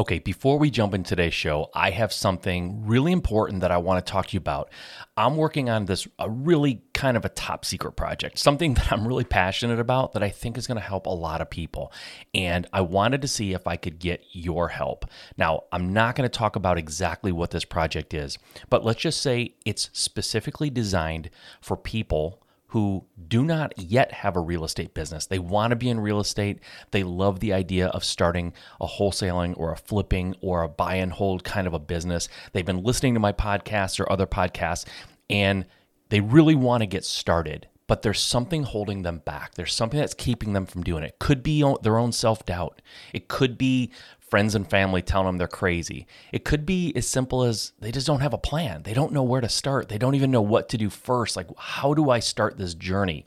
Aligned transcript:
Okay, 0.00 0.18
before 0.18 0.58
we 0.58 0.70
jump 0.70 0.94
into 0.94 1.10
today's 1.10 1.34
show, 1.34 1.68
I 1.74 1.90
have 1.90 2.10
something 2.10 2.86
really 2.86 3.12
important 3.12 3.60
that 3.60 3.70
I 3.70 3.76
want 3.76 4.02
to 4.02 4.10
talk 4.10 4.28
to 4.28 4.32
you 4.32 4.38
about. 4.38 4.72
I'm 5.14 5.36
working 5.36 5.68
on 5.68 5.84
this 5.84 6.08
a 6.18 6.30
really 6.30 6.80
kind 6.94 7.18
of 7.18 7.26
a 7.26 7.28
top 7.28 7.66
secret 7.66 7.96
project, 7.96 8.38
something 8.38 8.72
that 8.76 8.90
I'm 8.90 9.06
really 9.06 9.24
passionate 9.24 9.78
about 9.78 10.14
that 10.14 10.22
I 10.22 10.30
think 10.30 10.56
is 10.56 10.66
going 10.66 10.80
to 10.80 10.82
help 10.82 11.04
a 11.04 11.10
lot 11.10 11.42
of 11.42 11.50
people. 11.50 11.92
And 12.32 12.66
I 12.72 12.80
wanted 12.80 13.20
to 13.20 13.28
see 13.28 13.52
if 13.52 13.66
I 13.66 13.76
could 13.76 13.98
get 13.98 14.24
your 14.32 14.68
help. 14.68 15.04
Now, 15.36 15.64
I'm 15.70 15.92
not 15.92 16.16
going 16.16 16.26
to 16.26 16.34
talk 16.34 16.56
about 16.56 16.78
exactly 16.78 17.30
what 17.30 17.50
this 17.50 17.66
project 17.66 18.14
is, 18.14 18.38
but 18.70 18.82
let's 18.82 19.02
just 19.02 19.20
say 19.20 19.56
it's 19.66 19.90
specifically 19.92 20.70
designed 20.70 21.28
for 21.60 21.76
people 21.76 22.39
who 22.70 23.04
do 23.26 23.42
not 23.42 23.76
yet 23.76 24.12
have 24.12 24.36
a 24.36 24.40
real 24.40 24.62
estate 24.64 24.94
business. 24.94 25.26
They 25.26 25.40
want 25.40 25.72
to 25.72 25.76
be 25.76 25.90
in 25.90 25.98
real 25.98 26.20
estate. 26.20 26.60
They 26.92 27.02
love 27.02 27.40
the 27.40 27.52
idea 27.52 27.88
of 27.88 28.04
starting 28.04 28.52
a 28.80 28.86
wholesaling 28.86 29.54
or 29.56 29.72
a 29.72 29.76
flipping 29.76 30.36
or 30.40 30.62
a 30.62 30.68
buy 30.68 30.94
and 30.94 31.12
hold 31.12 31.42
kind 31.42 31.66
of 31.66 31.74
a 31.74 31.80
business. 31.80 32.28
They've 32.52 32.64
been 32.64 32.84
listening 32.84 33.14
to 33.14 33.20
my 33.20 33.32
podcasts 33.32 33.98
or 33.98 34.10
other 34.10 34.26
podcasts 34.26 34.84
and 35.28 35.66
they 36.10 36.20
really 36.20 36.54
want 36.54 36.82
to 36.82 36.86
get 36.86 37.04
started. 37.04 37.66
But 37.88 38.02
there's 38.02 38.20
something 38.20 38.62
holding 38.62 39.02
them 39.02 39.18
back. 39.24 39.54
There's 39.56 39.74
something 39.74 39.98
that's 39.98 40.14
keeping 40.14 40.52
them 40.52 40.64
from 40.64 40.84
doing 40.84 41.02
it. 41.02 41.18
Could 41.18 41.42
be 41.42 41.64
their 41.82 41.98
own 41.98 42.12
self 42.12 42.46
doubt. 42.46 42.82
It 43.12 43.26
could 43.26 43.58
be 43.58 43.90
friends 44.30 44.54
and 44.54 44.68
family 44.70 45.02
telling 45.02 45.26
them 45.26 45.38
they're 45.38 45.48
crazy. 45.48 46.06
It 46.32 46.44
could 46.44 46.64
be 46.64 46.92
as 46.94 47.06
simple 47.06 47.42
as 47.42 47.72
they 47.80 47.90
just 47.90 48.06
don't 48.06 48.20
have 48.20 48.32
a 48.32 48.38
plan. 48.38 48.84
They 48.84 48.94
don't 48.94 49.12
know 49.12 49.24
where 49.24 49.40
to 49.40 49.48
start. 49.48 49.88
They 49.88 49.98
don't 49.98 50.14
even 50.14 50.30
know 50.30 50.40
what 50.40 50.68
to 50.70 50.78
do 50.78 50.88
first. 50.88 51.36
Like, 51.36 51.48
how 51.58 51.94
do 51.94 52.10
I 52.10 52.20
start 52.20 52.56
this 52.56 52.74
journey? 52.74 53.26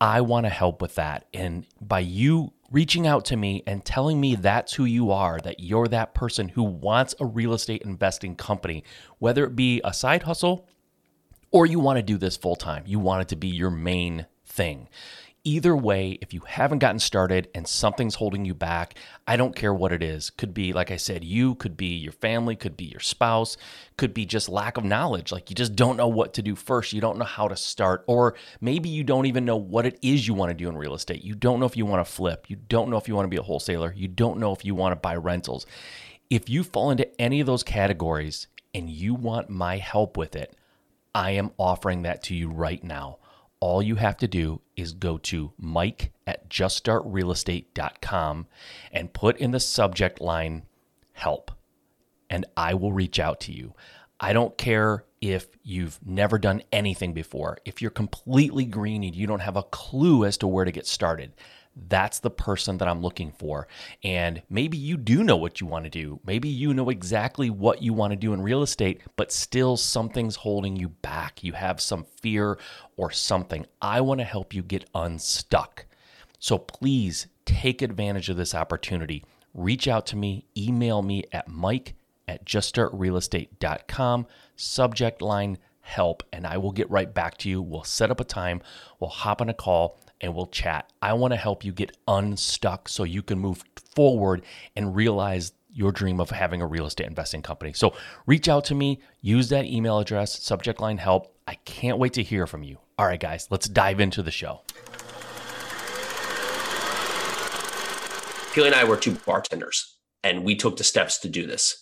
I 0.00 0.20
want 0.20 0.46
to 0.46 0.50
help 0.50 0.82
with 0.82 0.96
that. 0.96 1.26
And 1.32 1.66
by 1.80 2.00
you 2.00 2.52
reaching 2.70 3.06
out 3.06 3.24
to 3.26 3.36
me 3.36 3.62
and 3.66 3.84
telling 3.84 4.20
me 4.20 4.34
that's 4.34 4.74
who 4.74 4.84
you 4.84 5.10
are, 5.10 5.38
that 5.40 5.60
you're 5.60 5.88
that 5.88 6.14
person 6.14 6.48
who 6.48 6.62
wants 6.62 7.14
a 7.20 7.26
real 7.26 7.54
estate 7.54 7.82
investing 7.82 8.36
company, 8.36 8.84
whether 9.18 9.44
it 9.44 9.56
be 9.56 9.80
a 9.84 9.94
side 9.94 10.24
hustle 10.24 10.66
or 11.50 11.66
you 11.66 11.78
want 11.78 11.98
to 11.98 12.02
do 12.02 12.18
this 12.18 12.36
full 12.36 12.56
time, 12.56 12.82
you 12.86 12.98
want 12.98 13.22
it 13.22 13.28
to 13.28 13.36
be 13.36 13.48
your 13.48 13.70
main 13.70 14.26
thing 14.44 14.88
Either 15.44 15.74
way, 15.74 16.16
if 16.20 16.32
you 16.32 16.40
haven't 16.46 16.78
gotten 16.78 17.00
started 17.00 17.48
and 17.52 17.66
something's 17.66 18.14
holding 18.14 18.44
you 18.44 18.54
back, 18.54 18.94
I 19.26 19.36
don't 19.36 19.56
care 19.56 19.74
what 19.74 19.92
it 19.92 20.00
is. 20.00 20.30
Could 20.30 20.54
be, 20.54 20.72
like 20.72 20.92
I 20.92 20.96
said, 20.96 21.24
you, 21.24 21.56
could 21.56 21.76
be 21.76 21.96
your 21.96 22.12
family, 22.12 22.54
could 22.54 22.76
be 22.76 22.84
your 22.84 23.00
spouse, 23.00 23.56
could 23.96 24.14
be 24.14 24.24
just 24.24 24.48
lack 24.48 24.76
of 24.76 24.84
knowledge. 24.84 25.32
Like 25.32 25.50
you 25.50 25.56
just 25.56 25.74
don't 25.74 25.96
know 25.96 26.06
what 26.06 26.34
to 26.34 26.42
do 26.42 26.54
first. 26.54 26.92
You 26.92 27.00
don't 27.00 27.18
know 27.18 27.24
how 27.24 27.48
to 27.48 27.56
start. 27.56 28.04
Or 28.06 28.36
maybe 28.60 28.88
you 28.88 29.02
don't 29.02 29.26
even 29.26 29.44
know 29.44 29.56
what 29.56 29.84
it 29.84 29.98
is 30.00 30.28
you 30.28 30.34
want 30.34 30.50
to 30.50 30.54
do 30.54 30.68
in 30.68 30.76
real 30.76 30.94
estate. 30.94 31.24
You 31.24 31.34
don't 31.34 31.58
know 31.58 31.66
if 31.66 31.76
you 31.76 31.86
want 31.86 32.06
to 32.06 32.12
flip. 32.12 32.48
You 32.48 32.54
don't 32.68 32.88
know 32.88 32.96
if 32.96 33.08
you 33.08 33.16
want 33.16 33.24
to 33.24 33.30
be 33.30 33.36
a 33.36 33.42
wholesaler. 33.42 33.92
You 33.96 34.06
don't 34.06 34.38
know 34.38 34.52
if 34.52 34.64
you 34.64 34.76
want 34.76 34.92
to 34.92 34.96
buy 34.96 35.16
rentals. 35.16 35.66
If 36.30 36.48
you 36.48 36.62
fall 36.62 36.92
into 36.92 37.20
any 37.20 37.40
of 37.40 37.48
those 37.48 37.64
categories 37.64 38.46
and 38.72 38.88
you 38.88 39.16
want 39.16 39.50
my 39.50 39.78
help 39.78 40.16
with 40.16 40.36
it, 40.36 40.54
I 41.16 41.32
am 41.32 41.50
offering 41.58 42.02
that 42.02 42.22
to 42.24 42.34
you 42.36 42.48
right 42.48 42.82
now 42.84 43.18
all 43.62 43.80
you 43.80 43.94
have 43.94 44.16
to 44.16 44.26
do 44.26 44.60
is 44.74 44.92
go 44.92 45.16
to 45.16 45.52
mike 45.56 46.10
at 46.26 46.50
juststartrealestate.com 46.50 48.48
and 48.90 49.12
put 49.12 49.36
in 49.36 49.52
the 49.52 49.60
subject 49.60 50.20
line 50.20 50.64
help, 51.12 51.52
and 52.28 52.44
I 52.56 52.74
will 52.74 52.92
reach 52.92 53.20
out 53.20 53.38
to 53.42 53.52
you. 53.52 53.74
I 54.18 54.32
don't 54.32 54.58
care 54.58 55.04
if 55.20 55.46
you've 55.62 56.00
never 56.04 56.38
done 56.38 56.62
anything 56.72 57.12
before, 57.12 57.56
if 57.64 57.80
you're 57.80 57.92
completely 57.92 58.64
green 58.64 59.04
and 59.04 59.14
you 59.14 59.28
don't 59.28 59.38
have 59.38 59.56
a 59.56 59.62
clue 59.62 60.24
as 60.24 60.36
to 60.38 60.48
where 60.48 60.64
to 60.64 60.72
get 60.72 60.88
started 60.88 61.32
that's 61.88 62.20
the 62.20 62.30
person 62.30 62.78
that 62.78 62.88
I'm 62.88 63.00
looking 63.00 63.32
for. 63.32 63.66
And 64.02 64.42
maybe 64.50 64.76
you 64.76 64.96
do 64.96 65.24
know 65.24 65.36
what 65.36 65.60
you 65.60 65.66
want 65.66 65.84
to 65.84 65.90
do. 65.90 66.20
Maybe 66.24 66.48
you 66.48 66.74
know 66.74 66.90
exactly 66.90 67.50
what 67.50 67.82
you 67.82 67.92
want 67.92 68.12
to 68.12 68.16
do 68.16 68.32
in 68.32 68.42
real 68.42 68.62
estate, 68.62 69.02
but 69.16 69.32
still 69.32 69.76
something's 69.76 70.36
holding 70.36 70.76
you 70.76 70.88
back. 70.88 71.42
You 71.42 71.54
have 71.54 71.80
some 71.80 72.04
fear 72.20 72.58
or 72.96 73.10
something. 73.10 73.66
I 73.80 74.00
want 74.00 74.20
to 74.20 74.24
help 74.24 74.52
you 74.54 74.62
get 74.62 74.88
unstuck. 74.94 75.86
So 76.38 76.58
please 76.58 77.26
take 77.44 77.82
advantage 77.82 78.28
of 78.28 78.36
this 78.36 78.54
opportunity. 78.54 79.24
Reach 79.54 79.86
out 79.86 80.06
to 80.06 80.16
me, 80.16 80.46
email 80.56 81.02
me 81.02 81.24
at 81.32 81.48
mike 81.48 81.94
at 82.26 82.44
juststartrealestate.com, 82.44 84.26
subject 84.56 85.22
line 85.22 85.58
help, 85.80 86.22
and 86.32 86.46
I 86.46 86.56
will 86.58 86.72
get 86.72 86.90
right 86.90 87.12
back 87.12 87.36
to 87.38 87.48
you. 87.48 87.60
We'll 87.60 87.84
set 87.84 88.10
up 88.10 88.20
a 88.20 88.24
time, 88.24 88.62
we'll 88.98 89.10
hop 89.10 89.40
on 89.40 89.48
a 89.48 89.54
call 89.54 89.98
and 90.22 90.34
we'll 90.34 90.46
chat. 90.46 90.90
I 91.02 91.12
want 91.12 91.32
to 91.32 91.36
help 91.36 91.64
you 91.64 91.72
get 91.72 91.96
unstuck 92.08 92.88
so 92.88 93.04
you 93.04 93.22
can 93.22 93.38
move 93.38 93.62
forward 93.94 94.42
and 94.76 94.94
realize 94.94 95.52
your 95.74 95.90
dream 95.90 96.20
of 96.20 96.30
having 96.30 96.62
a 96.62 96.66
real 96.66 96.86
estate 96.86 97.06
investing 97.06 97.42
company. 97.42 97.72
So 97.72 97.94
reach 98.26 98.48
out 98.48 98.64
to 98.66 98.74
me, 98.74 99.00
use 99.20 99.48
that 99.48 99.64
email 99.64 99.98
address, 99.98 100.42
subject 100.42 100.80
line 100.80 100.98
help. 100.98 101.34
I 101.46 101.54
can't 101.64 101.98
wait 101.98 102.12
to 102.14 102.22
hear 102.22 102.46
from 102.46 102.62
you. 102.62 102.78
All 102.98 103.06
right, 103.06 103.18
guys, 103.18 103.48
let's 103.50 103.68
dive 103.68 104.00
into 104.00 104.22
the 104.22 104.30
show. 104.30 104.60
Pili 108.52 108.66
and 108.66 108.74
I 108.74 108.84
were 108.84 108.98
two 108.98 109.14
bartenders, 109.26 109.96
and 110.22 110.44
we 110.44 110.54
took 110.54 110.76
the 110.76 110.84
steps 110.84 111.18
to 111.20 111.28
do 111.28 111.46
this. 111.46 111.81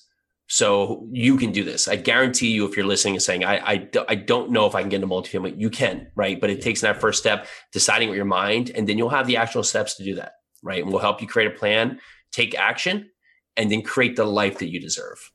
So 0.53 1.07
you 1.13 1.37
can 1.37 1.53
do 1.53 1.63
this. 1.63 1.87
I 1.87 1.95
guarantee 1.95 2.51
you, 2.51 2.67
if 2.67 2.77
you're 2.77 2.85
listening 2.85 3.15
and 3.15 3.23
saying, 3.23 3.45
I, 3.45 3.59
I, 3.59 3.89
I 4.09 4.15
don't 4.17 4.51
know 4.51 4.67
if 4.67 4.75
I 4.75 4.81
can 4.81 4.91
get 4.91 4.97
into 4.97 5.07
multifamily, 5.07 5.55
you 5.57 5.71
can, 5.71 6.09
right? 6.17 6.41
But 6.41 6.51
it 6.51 6.61
takes 6.61 6.81
that 6.81 7.01
first 7.01 7.21
step, 7.21 7.47
deciding 7.73 8.09
with 8.09 8.17
your 8.17 8.25
mind, 8.25 8.73
and 8.75 8.89
then 8.89 8.99
you'll 8.99 9.11
have 9.11 9.29
the 9.29 9.37
actual 9.37 9.63
steps 9.63 9.95
to 9.99 10.05
do 10.05 10.17
that, 10.17 10.33
right? 10.65 10.83
And 10.83 10.91
we'll 10.91 11.01
help 11.01 11.23
you 11.23 11.29
create 11.29 11.47
a 11.47 11.57
plan, 11.57 12.01
take 12.33 12.57
action, 12.57 13.11
and 13.57 13.71
then 13.71 13.83
create 13.83 14.17
the 14.17 14.25
life 14.25 14.59
that 14.59 14.71
you 14.71 14.81
deserve. 14.81 15.31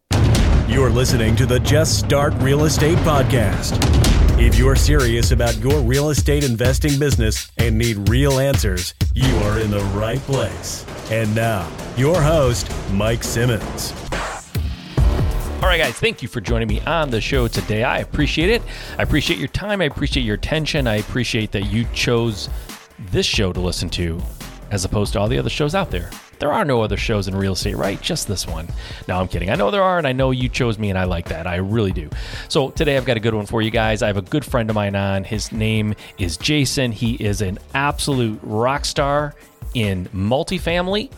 You're 0.67 0.89
listening 0.89 1.37
to 1.37 1.45
the 1.45 1.61
Just 1.61 1.97
Start 1.97 2.33
Real 2.39 2.65
Estate 2.65 2.97
Podcast. 2.99 3.79
If 4.37 4.57
you're 4.57 4.75
serious 4.75 5.31
about 5.31 5.55
your 5.59 5.79
real 5.79 6.09
estate 6.09 6.43
investing 6.43 6.99
business 6.99 7.49
and 7.57 7.77
need 7.77 8.09
real 8.09 8.37
answers, 8.37 8.93
you 9.13 9.33
are 9.37 9.61
in 9.61 9.71
the 9.71 9.83
right 9.95 10.19
place. 10.19 10.85
And 11.09 11.33
now, 11.33 11.71
your 11.95 12.21
host, 12.21 12.69
Mike 12.91 13.23
Simmons. 13.23 13.93
All 15.55 15.71
right, 15.71 15.79
guys, 15.79 15.95
thank 15.95 16.21
you 16.21 16.27
for 16.27 16.41
joining 16.41 16.67
me 16.67 16.79
on 16.81 17.09
the 17.09 17.19
show 17.19 17.47
today. 17.47 17.83
I 17.83 17.99
appreciate 17.99 18.49
it. 18.49 18.61
I 18.99 19.03
appreciate 19.03 19.39
your 19.39 19.47
time. 19.47 19.81
I 19.81 19.85
appreciate 19.85 20.23
your 20.23 20.35
attention. 20.35 20.85
I 20.85 20.97
appreciate 20.97 21.51
that 21.53 21.65
you 21.71 21.85
chose 21.93 22.49
this 23.11 23.25
show 23.25 23.51
to 23.51 23.59
listen 23.59 23.89
to 23.91 24.21
as 24.69 24.85
opposed 24.85 25.13
to 25.13 25.19
all 25.19 25.27
the 25.27 25.39
other 25.39 25.49
shows 25.49 25.73
out 25.73 25.89
there. 25.89 26.11
There 26.39 26.51
are 26.51 26.65
no 26.65 26.81
other 26.81 26.97
shows 26.97 27.27
in 27.27 27.35
real 27.35 27.53
estate, 27.53 27.77
right? 27.77 27.99
Just 28.01 28.27
this 28.27 28.45
one. 28.45 28.67
No, 29.07 29.19
I'm 29.19 29.27
kidding. 29.27 29.49
I 29.49 29.55
know 29.55 29.71
there 29.71 29.81
are, 29.81 29.97
and 29.97 30.05
I 30.05 30.11
know 30.11 30.31
you 30.31 30.49
chose 30.49 30.77
me, 30.77 30.89
and 30.89 30.99
I 30.99 31.05
like 31.05 31.29
that. 31.29 31.47
I 31.47 31.55
really 31.55 31.93
do. 31.93 32.09
So 32.49 32.69
today 32.71 32.97
I've 32.97 33.05
got 33.05 33.17
a 33.17 33.21
good 33.21 33.33
one 33.33 33.45
for 33.45 33.61
you 33.61 33.71
guys. 33.71 34.03
I 34.03 34.07
have 34.07 34.17
a 34.17 34.21
good 34.21 34.43
friend 34.43 34.69
of 34.69 34.75
mine 34.75 34.95
on. 34.95 35.23
His 35.23 35.51
name 35.51 35.95
is 36.17 36.37
Jason. 36.37 36.91
He 36.91 37.15
is 37.15 37.41
an 37.41 37.57
absolute 37.73 38.39
rock 38.43 38.85
star 38.85 39.33
in 39.73 40.05
multifamily 40.07 41.09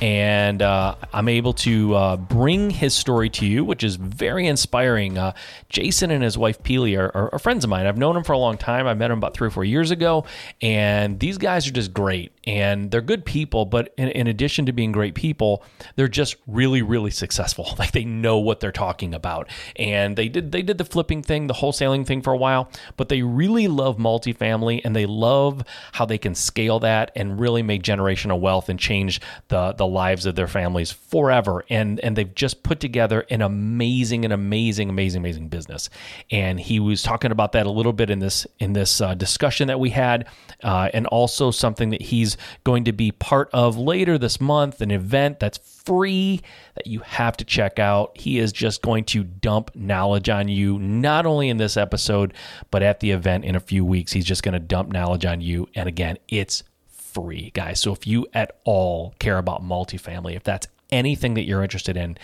and 0.00 0.62
uh, 0.62 0.96
I'm 1.12 1.28
able 1.28 1.52
to 1.54 1.94
uh, 1.94 2.16
bring 2.16 2.70
his 2.70 2.94
story 2.94 3.30
to 3.30 3.46
you, 3.46 3.64
which 3.64 3.82
is 3.82 3.96
very 3.96 4.46
inspiring. 4.46 5.18
Uh, 5.18 5.32
Jason 5.68 6.10
and 6.10 6.22
his 6.22 6.36
wife 6.36 6.62
Pili 6.62 6.98
are, 6.98 7.10
are, 7.16 7.34
are, 7.34 7.38
friends 7.38 7.64
of 7.64 7.70
mine. 7.70 7.86
I've 7.86 7.96
known 7.96 8.14
them 8.14 8.24
for 8.24 8.32
a 8.32 8.38
long 8.38 8.58
time. 8.58 8.86
I 8.86 8.94
met 8.94 9.08
them 9.08 9.18
about 9.18 9.34
three 9.34 9.48
or 9.48 9.50
four 9.50 9.64
years 9.64 9.90
ago, 9.90 10.24
and 10.60 11.18
these 11.18 11.38
guys 11.38 11.66
are 11.66 11.72
just 11.72 11.94
great. 11.94 12.32
And 12.46 12.90
they're 12.90 13.00
good 13.00 13.24
people, 13.24 13.64
but 13.64 13.92
in, 13.96 14.08
in 14.08 14.26
addition 14.28 14.66
to 14.66 14.72
being 14.72 14.92
great 14.92 15.14
people, 15.14 15.64
they're 15.96 16.06
just 16.06 16.36
really, 16.46 16.82
really 16.82 17.10
successful. 17.10 17.66
Like 17.78 17.92
they 17.92 18.04
know 18.04 18.38
what 18.38 18.60
they're 18.60 18.72
talking 18.72 19.12
about. 19.12 19.50
And 19.76 20.16
they 20.16 20.28
did 20.28 20.50
they 20.50 20.62
did 20.62 20.78
the 20.78 20.84
flipping 20.84 21.22
thing, 21.22 21.46
the 21.46 21.54
wholesaling 21.54 22.06
thing 22.06 22.22
for 22.22 22.32
a 22.32 22.36
while, 22.36 22.70
but 22.96 23.10
they 23.10 23.20
really 23.20 23.68
love 23.68 23.98
multifamily 23.98 24.80
and 24.82 24.96
they 24.96 25.04
love 25.04 25.62
how 25.92 26.06
they 26.06 26.16
can 26.16 26.34
scale 26.34 26.80
that 26.80 27.12
and 27.14 27.38
really 27.38 27.62
make 27.62 27.82
generational 27.82 28.40
wealth 28.40 28.70
and 28.70 28.80
change 28.80 29.20
the 29.48 29.72
the 29.72 29.86
lives 29.86 30.24
of 30.24 30.36
their 30.36 30.46
families 30.46 30.90
forever. 30.90 31.64
And 31.68 32.00
and 32.00 32.16
they've 32.16 32.34
just 32.34 32.62
put 32.62 32.80
together 32.80 33.26
an 33.30 33.42
amazing, 33.42 34.24
an 34.24 34.32
amazing, 34.32 34.88
amazing, 34.88 35.20
amazing 35.20 35.48
business. 35.48 35.90
And 36.30 36.58
he 36.58 36.80
was 36.80 37.02
talking 37.02 37.30
about 37.30 37.52
that 37.52 37.66
a 37.66 37.70
little 37.70 37.92
bit 37.92 38.10
in 38.10 38.20
this 38.20 38.46
in 38.58 38.72
this 38.72 39.00
uh, 39.00 39.14
discussion 39.14 39.68
that 39.68 39.80
we 39.80 39.90
had, 39.90 40.28
uh, 40.62 40.88
and 40.94 41.06
also 41.08 41.50
something 41.50 41.90
that 41.90 42.02
he's 42.02 42.35
going 42.64 42.84
to 42.84 42.92
be 42.92 43.12
part 43.12 43.48
of 43.52 43.76
later 43.76 44.18
this 44.18 44.40
month, 44.40 44.80
an 44.80 44.90
event 44.90 45.40
that's 45.40 45.58
free 45.58 46.42
that 46.74 46.86
you 46.86 47.00
have 47.00 47.36
to 47.36 47.44
check 47.44 47.78
out. 47.78 48.18
He 48.18 48.38
is 48.38 48.52
just 48.52 48.82
going 48.82 49.04
to 49.04 49.24
dump 49.24 49.74
knowledge 49.74 50.28
on 50.28 50.48
you, 50.48 50.78
not 50.78 51.26
only 51.26 51.48
in 51.48 51.56
this 51.56 51.76
episode, 51.76 52.34
but 52.70 52.82
at 52.82 53.00
the 53.00 53.10
event 53.12 53.44
in 53.44 53.54
a 53.54 53.60
few 53.60 53.84
weeks. 53.84 54.12
He's 54.12 54.24
just 54.24 54.42
going 54.42 54.54
to 54.54 54.58
dump 54.60 54.90
knowledge 54.90 55.24
on 55.24 55.40
you. 55.40 55.68
And 55.74 55.88
again, 55.88 56.18
it's 56.28 56.64
free, 56.88 57.50
guys. 57.54 57.80
So 57.80 57.92
if 57.92 58.06
you 58.06 58.26
at 58.34 58.58
all 58.64 59.14
care 59.18 59.38
about 59.38 59.62
multifamily, 59.62 60.36
if 60.36 60.42
that's 60.42 60.66
anything 60.90 61.34
that 61.34 61.44
you're 61.44 61.62
interested 61.62 61.96
in, 61.96 62.18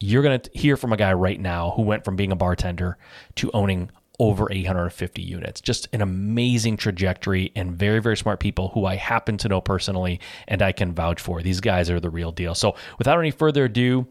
you're 0.00 0.22
going 0.22 0.40
to 0.40 0.50
hear 0.52 0.76
from 0.76 0.92
a 0.92 0.96
guy 0.96 1.12
right 1.12 1.40
now 1.40 1.70
who 1.76 1.82
went 1.82 2.04
from 2.04 2.16
being 2.16 2.32
a 2.32 2.36
bartender 2.36 2.98
to 3.36 3.50
owning 3.52 3.90
over 4.18 4.50
850 4.50 5.22
units. 5.22 5.60
Just 5.60 5.88
an 5.92 6.02
amazing 6.02 6.76
trajectory 6.76 7.52
and 7.56 7.72
very, 7.72 8.00
very 8.00 8.16
smart 8.16 8.40
people 8.40 8.68
who 8.68 8.84
I 8.84 8.96
happen 8.96 9.36
to 9.38 9.48
know 9.48 9.60
personally 9.60 10.20
and 10.46 10.62
I 10.62 10.72
can 10.72 10.92
vouch 10.92 11.20
for. 11.20 11.42
These 11.42 11.60
guys 11.60 11.90
are 11.90 12.00
the 12.00 12.10
real 12.10 12.32
deal. 12.32 12.54
So 12.54 12.76
without 12.98 13.18
any 13.18 13.30
further 13.30 13.64
ado, 13.64 14.06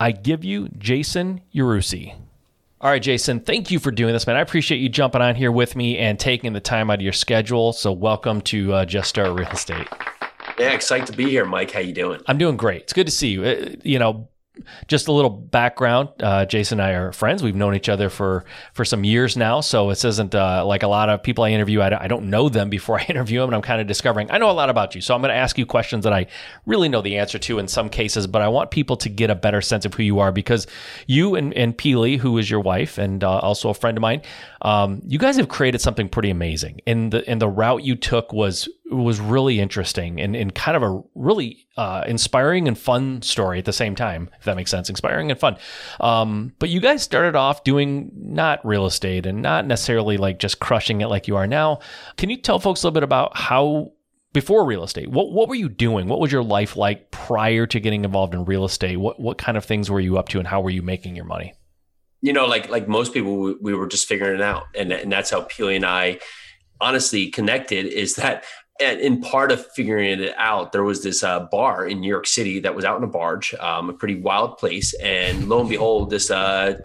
I 0.00 0.12
give 0.12 0.44
you 0.44 0.68
Jason 0.78 1.42
Yarusi. 1.54 2.14
All 2.80 2.90
right, 2.90 3.00
Jason, 3.00 3.38
thank 3.38 3.70
you 3.70 3.78
for 3.78 3.92
doing 3.92 4.12
this, 4.12 4.26
man. 4.26 4.34
I 4.34 4.40
appreciate 4.40 4.78
you 4.78 4.88
jumping 4.88 5.22
on 5.22 5.36
here 5.36 5.52
with 5.52 5.76
me 5.76 5.98
and 5.98 6.18
taking 6.18 6.52
the 6.52 6.60
time 6.60 6.90
out 6.90 6.94
of 6.94 7.02
your 7.02 7.12
schedule. 7.12 7.72
So 7.72 7.92
welcome 7.92 8.40
to 8.42 8.72
uh, 8.72 8.84
Just 8.84 9.08
Start 9.08 9.38
Real 9.38 9.48
Estate. 9.50 9.86
Yeah, 10.58 10.72
excited 10.72 11.06
to 11.06 11.12
be 11.12 11.30
here, 11.30 11.44
Mike. 11.44 11.70
How 11.70 11.78
you 11.78 11.92
doing? 11.92 12.20
I'm 12.26 12.38
doing 12.38 12.56
great. 12.56 12.82
It's 12.82 12.92
good 12.92 13.06
to 13.06 13.12
see 13.12 13.28
you. 13.28 13.44
Uh, 13.44 13.70
you 13.84 14.00
know, 14.00 14.28
just 14.86 15.08
a 15.08 15.12
little 15.12 15.30
background. 15.30 16.10
Uh, 16.20 16.44
Jason 16.44 16.78
and 16.78 16.88
I 16.88 16.92
are 16.92 17.12
friends. 17.12 17.42
We've 17.42 17.54
known 17.54 17.74
each 17.74 17.88
other 17.88 18.10
for 18.10 18.44
for 18.74 18.84
some 18.84 19.02
years 19.04 19.36
now. 19.36 19.60
So 19.60 19.88
this 19.88 20.04
isn't 20.04 20.34
uh, 20.34 20.64
like 20.66 20.82
a 20.82 20.88
lot 20.88 21.08
of 21.08 21.22
people 21.22 21.44
I 21.44 21.50
interview. 21.50 21.80
I 21.80 21.88
don't, 21.88 22.02
I 22.02 22.08
don't 22.08 22.28
know 22.30 22.48
them 22.48 22.68
before 22.68 23.00
I 23.00 23.04
interview 23.04 23.40
them, 23.40 23.48
and 23.48 23.56
I'm 23.56 23.62
kind 23.62 23.80
of 23.80 23.86
discovering 23.86 24.30
I 24.30 24.38
know 24.38 24.50
a 24.50 24.52
lot 24.52 24.70
about 24.70 24.94
you. 24.94 25.00
So 25.00 25.14
I'm 25.14 25.22
going 25.22 25.30
to 25.30 25.36
ask 25.36 25.56
you 25.56 25.66
questions 25.66 26.04
that 26.04 26.12
I 26.12 26.26
really 26.66 26.88
know 26.88 27.00
the 27.00 27.18
answer 27.18 27.38
to 27.38 27.58
in 27.58 27.68
some 27.68 27.88
cases, 27.88 28.26
but 28.26 28.42
I 28.42 28.48
want 28.48 28.70
people 28.70 28.96
to 28.98 29.08
get 29.08 29.30
a 29.30 29.34
better 29.34 29.60
sense 29.60 29.84
of 29.84 29.94
who 29.94 30.02
you 30.02 30.18
are 30.18 30.32
because 30.32 30.66
you 31.06 31.34
and, 31.34 31.54
and 31.54 31.76
Pili, 31.76 32.18
who 32.18 32.36
is 32.38 32.50
your 32.50 32.60
wife 32.60 32.98
and 32.98 33.24
uh, 33.24 33.38
also 33.38 33.70
a 33.70 33.74
friend 33.74 33.96
of 33.96 34.02
mine, 34.02 34.22
um, 34.62 35.02
you 35.06 35.18
guys 35.18 35.36
have 35.36 35.48
created 35.48 35.80
something 35.80 36.08
pretty 36.08 36.30
amazing. 36.30 36.80
And 36.86 37.12
the 37.12 37.28
and 37.28 37.40
the 37.40 37.48
route 37.48 37.82
you 37.82 37.96
took 37.96 38.32
was 38.32 38.68
was 38.90 39.20
really 39.20 39.58
interesting 39.58 40.20
and, 40.20 40.36
and 40.36 40.54
kind 40.54 40.76
of 40.76 40.82
a 40.82 41.02
really 41.14 41.66
uh, 41.76 42.04
inspiring 42.06 42.68
and 42.68 42.78
fun 42.78 43.22
story 43.22 43.58
at 43.58 43.64
the 43.64 43.72
same 43.72 43.94
time, 43.94 44.30
if 44.38 44.44
that 44.44 44.56
makes 44.56 44.70
sense. 44.70 44.88
Inspiring 44.88 45.30
and 45.30 45.40
fun. 45.40 45.56
Um, 46.00 46.52
but 46.58 46.68
you 46.68 46.80
guys 46.80 47.02
started 47.02 47.34
off 47.34 47.64
doing 47.64 48.10
not 48.14 48.64
real 48.64 48.86
estate 48.86 49.26
and 49.26 49.42
not 49.42 49.66
necessarily 49.66 50.16
like 50.16 50.38
just 50.38 50.60
crushing 50.60 51.00
it 51.00 51.08
like 51.08 51.26
you 51.26 51.36
are 51.36 51.46
now. 51.46 51.80
Can 52.16 52.30
you 52.30 52.36
tell 52.36 52.58
folks 52.58 52.82
a 52.82 52.86
little 52.86 52.94
bit 52.94 53.02
about 53.02 53.36
how 53.36 53.92
before 54.32 54.64
real 54.64 54.84
estate, 54.84 55.10
what 55.10 55.32
what 55.32 55.48
were 55.48 55.54
you 55.54 55.68
doing? 55.68 56.06
What 56.08 56.20
was 56.20 56.32
your 56.32 56.44
life 56.44 56.76
like 56.76 57.10
prior 57.10 57.66
to 57.66 57.80
getting 57.80 58.04
involved 58.04 58.34
in 58.34 58.44
real 58.44 58.64
estate? 58.64 58.96
What 58.96 59.18
what 59.18 59.38
kind 59.38 59.56
of 59.56 59.64
things 59.64 59.90
were 59.90 60.00
you 60.00 60.18
up 60.18 60.28
to, 60.30 60.38
and 60.38 60.46
how 60.46 60.60
were 60.60 60.70
you 60.70 60.82
making 60.82 61.16
your 61.16 61.24
money? 61.24 61.52
You 62.22 62.32
know, 62.32 62.46
like 62.46 62.68
like 62.70 62.88
most 62.88 63.12
people, 63.12 63.36
we, 63.36 63.54
we 63.60 63.74
were 63.74 63.86
just 63.86 64.06
figuring 64.06 64.36
it 64.36 64.42
out, 64.42 64.64
and 64.74 64.92
and 64.92 65.12
that's 65.12 65.30
how 65.30 65.42
Pili 65.42 65.76
and 65.76 65.84
I 65.84 66.20
honestly 66.80 67.28
connected. 67.28 67.86
Is 67.86 68.14
that 68.14 68.44
and 68.80 69.00
in 69.00 69.20
part 69.20 69.52
of 69.52 69.66
figuring 69.72 70.20
it 70.20 70.34
out, 70.36 70.72
there 70.72 70.82
was 70.82 71.02
this 71.02 71.22
uh, 71.22 71.40
bar 71.40 71.86
in 71.86 72.00
New 72.00 72.08
York 72.08 72.26
City 72.26 72.60
that 72.60 72.74
was 72.74 72.84
out 72.84 72.96
in 72.96 73.04
a 73.04 73.08
barge, 73.08 73.54
um, 73.54 73.90
a 73.90 73.92
pretty 73.92 74.16
wild 74.16 74.56
place. 74.56 74.94
And 74.94 75.48
lo 75.48 75.60
and 75.60 75.68
behold, 75.68 76.10
this 76.10 76.28
23 76.28 76.76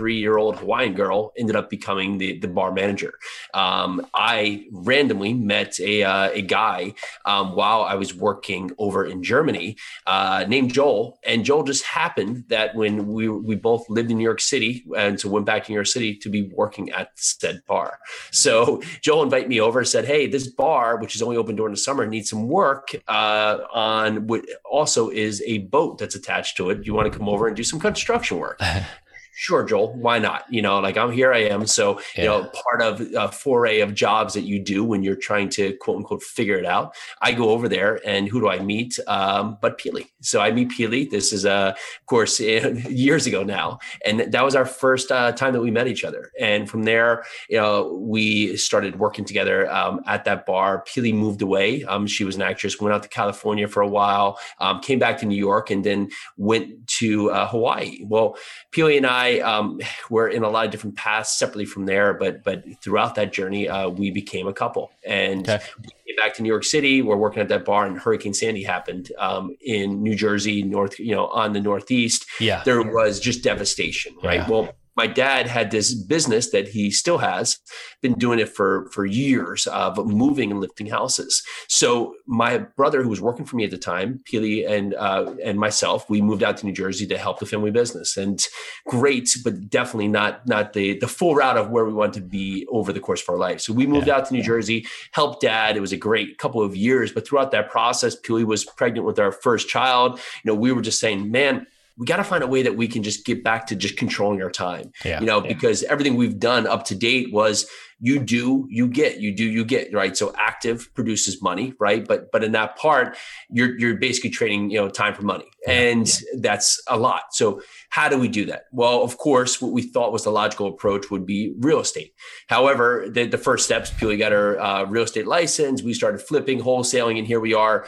uh, 0.00 0.06
year 0.06 0.36
old 0.36 0.56
Hawaiian 0.58 0.94
girl 0.94 1.32
ended 1.36 1.56
up 1.56 1.70
becoming 1.70 2.18
the, 2.18 2.38
the 2.38 2.46
bar 2.48 2.72
manager. 2.72 3.14
Um, 3.52 4.06
I 4.14 4.66
randomly 4.70 5.34
met 5.34 5.80
a, 5.80 6.04
uh, 6.04 6.30
a 6.30 6.42
guy 6.42 6.94
um, 7.24 7.54
while 7.54 7.82
I 7.82 7.96
was 7.96 8.14
working 8.14 8.70
over 8.78 9.04
in 9.04 9.22
Germany 9.22 9.76
uh, 10.06 10.44
named 10.48 10.72
Joel. 10.72 11.18
And 11.24 11.44
Joel 11.44 11.64
just 11.64 11.84
happened 11.84 12.44
that 12.48 12.76
when 12.76 13.08
we, 13.08 13.28
we 13.28 13.56
both 13.56 13.88
lived 13.90 14.10
in 14.10 14.18
New 14.18 14.24
York 14.24 14.40
City 14.40 14.84
and 14.96 15.18
so 15.18 15.28
went 15.28 15.46
back 15.46 15.64
to 15.64 15.72
New 15.72 15.76
York 15.76 15.88
City 15.88 16.14
to 16.16 16.28
be 16.28 16.42
working 16.54 16.90
at 16.90 17.10
said 17.16 17.62
bar. 17.66 17.98
So 18.30 18.82
Joel 19.02 19.24
invited 19.24 19.48
me 19.48 19.60
over 19.60 19.84
said, 19.84 20.04
Hey, 20.04 20.26
this 20.26 20.46
bar, 20.46 20.98
which 21.08 21.16
is 21.16 21.22
only 21.22 21.38
open 21.38 21.56
during 21.56 21.72
the 21.72 21.80
summer, 21.80 22.06
needs 22.06 22.28
some 22.28 22.48
work 22.48 22.94
uh, 23.08 23.60
on 23.72 24.26
what 24.26 24.44
also 24.70 25.08
is 25.08 25.42
a 25.46 25.56
boat 25.56 25.96
that's 25.96 26.14
attached 26.14 26.58
to 26.58 26.68
it. 26.68 26.84
You 26.84 26.92
want 26.92 27.10
to 27.10 27.18
come 27.18 27.30
over 27.30 27.46
and 27.46 27.56
do 27.56 27.64
some 27.64 27.80
construction 27.80 28.36
work? 28.36 28.60
sure, 29.40 29.62
Joel, 29.62 29.94
why 29.94 30.18
not? 30.18 30.44
You 30.50 30.60
know, 30.62 30.80
like 30.80 30.96
I'm 30.96 31.12
here, 31.12 31.32
I 31.32 31.44
am. 31.44 31.64
So, 31.68 32.00
yeah. 32.16 32.22
you 32.22 32.28
know, 32.28 32.50
part 32.64 32.82
of 32.82 33.00
a 33.16 33.30
foray 33.30 33.78
of 33.78 33.94
jobs 33.94 34.34
that 34.34 34.40
you 34.40 34.58
do 34.58 34.82
when 34.82 35.04
you're 35.04 35.14
trying 35.14 35.48
to 35.50 35.76
quote 35.76 35.96
unquote 35.96 36.24
figure 36.24 36.58
it 36.58 36.66
out. 36.66 36.96
I 37.22 37.34
go 37.34 37.50
over 37.50 37.68
there 37.68 38.00
and 38.04 38.26
who 38.26 38.40
do 38.40 38.48
I 38.48 38.58
meet? 38.58 38.98
Um, 39.06 39.56
but 39.62 39.78
Pili. 39.78 40.08
So 40.22 40.40
I 40.40 40.50
meet 40.50 40.70
Pili. 40.70 41.08
This 41.08 41.32
is, 41.32 41.46
uh, 41.46 41.74
of 42.00 42.06
course, 42.06 42.40
years 42.40 43.28
ago 43.28 43.44
now. 43.44 43.78
And 44.04 44.20
that 44.32 44.44
was 44.44 44.56
our 44.56 44.66
first 44.66 45.12
uh, 45.12 45.30
time 45.30 45.52
that 45.52 45.60
we 45.60 45.70
met 45.70 45.86
each 45.86 46.02
other. 46.02 46.32
And 46.40 46.68
from 46.68 46.82
there, 46.82 47.22
you 47.48 47.58
know, 47.58 47.94
we 47.94 48.56
started 48.56 48.98
working 48.98 49.24
together 49.24 49.70
um, 49.70 50.00
at 50.06 50.24
that 50.24 50.46
bar. 50.46 50.82
Pili 50.84 51.14
moved 51.14 51.42
away. 51.42 51.84
Um, 51.84 52.08
she 52.08 52.24
was 52.24 52.34
an 52.34 52.42
actress, 52.42 52.80
went 52.80 52.92
out 52.92 53.04
to 53.04 53.08
California 53.08 53.68
for 53.68 53.82
a 53.82 53.88
while, 53.88 54.36
um, 54.58 54.80
came 54.80 54.98
back 54.98 55.18
to 55.18 55.26
New 55.26 55.36
York, 55.36 55.70
and 55.70 55.84
then 55.84 56.10
went 56.36 56.88
to 56.98 57.30
uh, 57.30 57.46
Hawaii. 57.46 58.00
Well, 58.02 58.36
Pili 58.72 58.96
and 58.96 59.06
I, 59.06 59.27
I 59.28 59.40
um, 59.40 59.80
were 60.10 60.28
in 60.28 60.42
a 60.42 60.48
lot 60.48 60.64
of 60.64 60.70
different 60.70 60.96
paths 60.96 61.38
separately 61.38 61.64
from 61.64 61.86
there, 61.86 62.14
but 62.14 62.42
but 62.44 62.64
throughout 62.82 63.14
that 63.16 63.32
journey, 63.32 63.68
uh, 63.68 63.88
we 63.88 64.10
became 64.10 64.46
a 64.46 64.52
couple. 64.52 64.90
And 65.06 65.48
okay. 65.48 65.64
we 65.78 65.88
came 66.06 66.16
back 66.16 66.34
to 66.34 66.42
New 66.42 66.48
York 66.48 66.64
City. 66.64 67.02
We're 67.02 67.16
working 67.16 67.40
at 67.40 67.48
that 67.48 67.64
bar, 67.64 67.86
and 67.86 67.98
Hurricane 67.98 68.34
Sandy 68.34 68.62
happened 68.62 69.12
um, 69.18 69.56
in 69.60 70.02
New 70.02 70.14
Jersey, 70.14 70.62
north, 70.62 70.98
you 70.98 71.14
know, 71.14 71.28
on 71.28 71.52
the 71.52 71.60
Northeast. 71.60 72.26
Yeah, 72.40 72.62
there 72.64 72.82
was 72.82 73.20
just 73.20 73.42
devastation, 73.42 74.14
right? 74.22 74.40
Yeah. 74.40 74.48
Well 74.48 74.68
my 74.98 75.06
dad 75.06 75.46
had 75.46 75.70
this 75.70 75.94
business 75.94 76.50
that 76.50 76.66
he 76.66 76.90
still 76.90 77.18
has 77.18 77.60
been 78.02 78.14
doing 78.14 78.40
it 78.40 78.48
for 78.48 78.90
for 78.90 79.06
years 79.06 79.68
of 79.68 79.96
moving 80.04 80.50
and 80.50 80.60
lifting 80.60 80.88
houses. 80.88 81.40
So 81.68 82.16
my 82.26 82.58
brother 82.58 83.04
who 83.04 83.08
was 83.08 83.20
working 83.20 83.46
for 83.46 83.54
me 83.54 83.64
at 83.64 83.70
the 83.70 83.78
time 83.78 84.20
Pili 84.28 84.68
and 84.68 84.94
uh, 84.94 85.34
and 85.44 85.56
myself 85.56 86.10
we 86.10 86.20
moved 86.20 86.42
out 86.42 86.56
to 86.56 86.66
new 86.66 86.72
jersey 86.72 87.06
to 87.06 87.16
help 87.16 87.38
the 87.38 87.46
family 87.46 87.70
business. 87.70 88.16
And 88.16 88.44
great 88.88 89.28
but 89.44 89.70
definitely 89.70 90.08
not 90.08 90.32
not 90.48 90.72
the 90.72 90.98
the 90.98 91.06
full 91.06 91.36
route 91.36 91.56
of 91.56 91.70
where 91.70 91.84
we 91.84 91.92
want 91.92 92.14
to 92.14 92.20
be 92.20 92.66
over 92.68 92.92
the 92.92 93.04
course 93.06 93.22
of 93.22 93.28
our 93.28 93.38
life. 93.38 93.60
So 93.60 93.72
we 93.72 93.86
moved 93.86 94.08
yeah. 94.08 94.16
out 94.16 94.26
to 94.26 94.34
new 94.34 94.42
jersey 94.42 94.84
helped 95.12 95.42
dad. 95.42 95.76
It 95.76 95.80
was 95.80 95.92
a 95.92 95.96
great 96.08 96.38
couple 96.38 96.60
of 96.60 96.74
years. 96.74 97.12
But 97.12 97.24
throughout 97.24 97.52
that 97.52 97.70
process 97.70 98.20
Pili 98.20 98.44
was 98.44 98.64
pregnant 98.64 99.06
with 99.06 99.20
our 99.20 99.30
first 99.30 99.68
child. 99.68 100.18
You 100.42 100.48
know 100.48 100.56
we 100.56 100.72
were 100.72 100.82
just 100.82 100.98
saying 100.98 101.30
man 101.30 101.68
we 101.98 102.06
got 102.06 102.16
to 102.16 102.24
find 102.24 102.44
a 102.44 102.46
way 102.46 102.62
that 102.62 102.76
we 102.76 102.86
can 102.86 103.02
just 103.02 103.26
get 103.26 103.42
back 103.42 103.66
to 103.66 103.76
just 103.76 103.96
controlling 103.96 104.40
our 104.40 104.50
time. 104.50 104.92
Yeah, 105.04 105.20
you 105.20 105.26
know, 105.26 105.42
yeah. 105.42 105.48
because 105.48 105.82
everything 105.84 106.16
we've 106.16 106.38
done 106.38 106.66
up 106.66 106.84
to 106.86 106.94
date 106.94 107.32
was 107.32 107.68
you 108.00 108.20
do, 108.20 108.66
you 108.70 108.86
get, 108.86 109.18
you 109.18 109.34
do, 109.34 109.44
you 109.44 109.64
get, 109.64 109.92
right? 109.92 110.16
So 110.16 110.32
active 110.38 110.88
produces 110.94 111.42
money, 111.42 111.74
right? 111.80 112.06
But 112.06 112.30
but 112.30 112.44
in 112.44 112.52
that 112.52 112.76
part, 112.76 113.16
you're 113.50 113.76
you're 113.78 113.96
basically 113.96 114.30
trading, 114.30 114.70
you 114.70 114.80
know, 114.80 114.88
time 114.88 115.14
for 115.14 115.22
money. 115.22 115.46
Yeah, 115.66 115.72
and 115.72 116.08
yeah. 116.08 116.40
that's 116.40 116.80
a 116.86 116.96
lot. 116.96 117.22
So 117.32 117.60
how 117.90 118.08
do 118.08 118.16
we 118.16 118.28
do 118.28 118.46
that? 118.46 118.64
Well, 118.70 119.02
of 119.02 119.18
course, 119.18 119.60
what 119.60 119.72
we 119.72 119.82
thought 119.82 120.12
was 120.12 120.22
the 120.22 120.30
logical 120.30 120.68
approach 120.68 121.10
would 121.10 121.26
be 121.26 121.54
real 121.58 121.80
estate. 121.80 122.12
However, 122.48 123.06
the, 123.10 123.26
the 123.26 123.38
first 123.38 123.64
steps, 123.64 123.90
Pili 123.90 124.16
got 124.16 124.32
our 124.32 124.58
uh, 124.60 124.84
real 124.84 125.02
estate 125.02 125.26
license. 125.26 125.82
We 125.82 125.94
started 125.94 126.20
flipping, 126.20 126.60
wholesaling, 126.60 127.18
and 127.18 127.26
here 127.26 127.40
we 127.40 127.54
are 127.54 127.86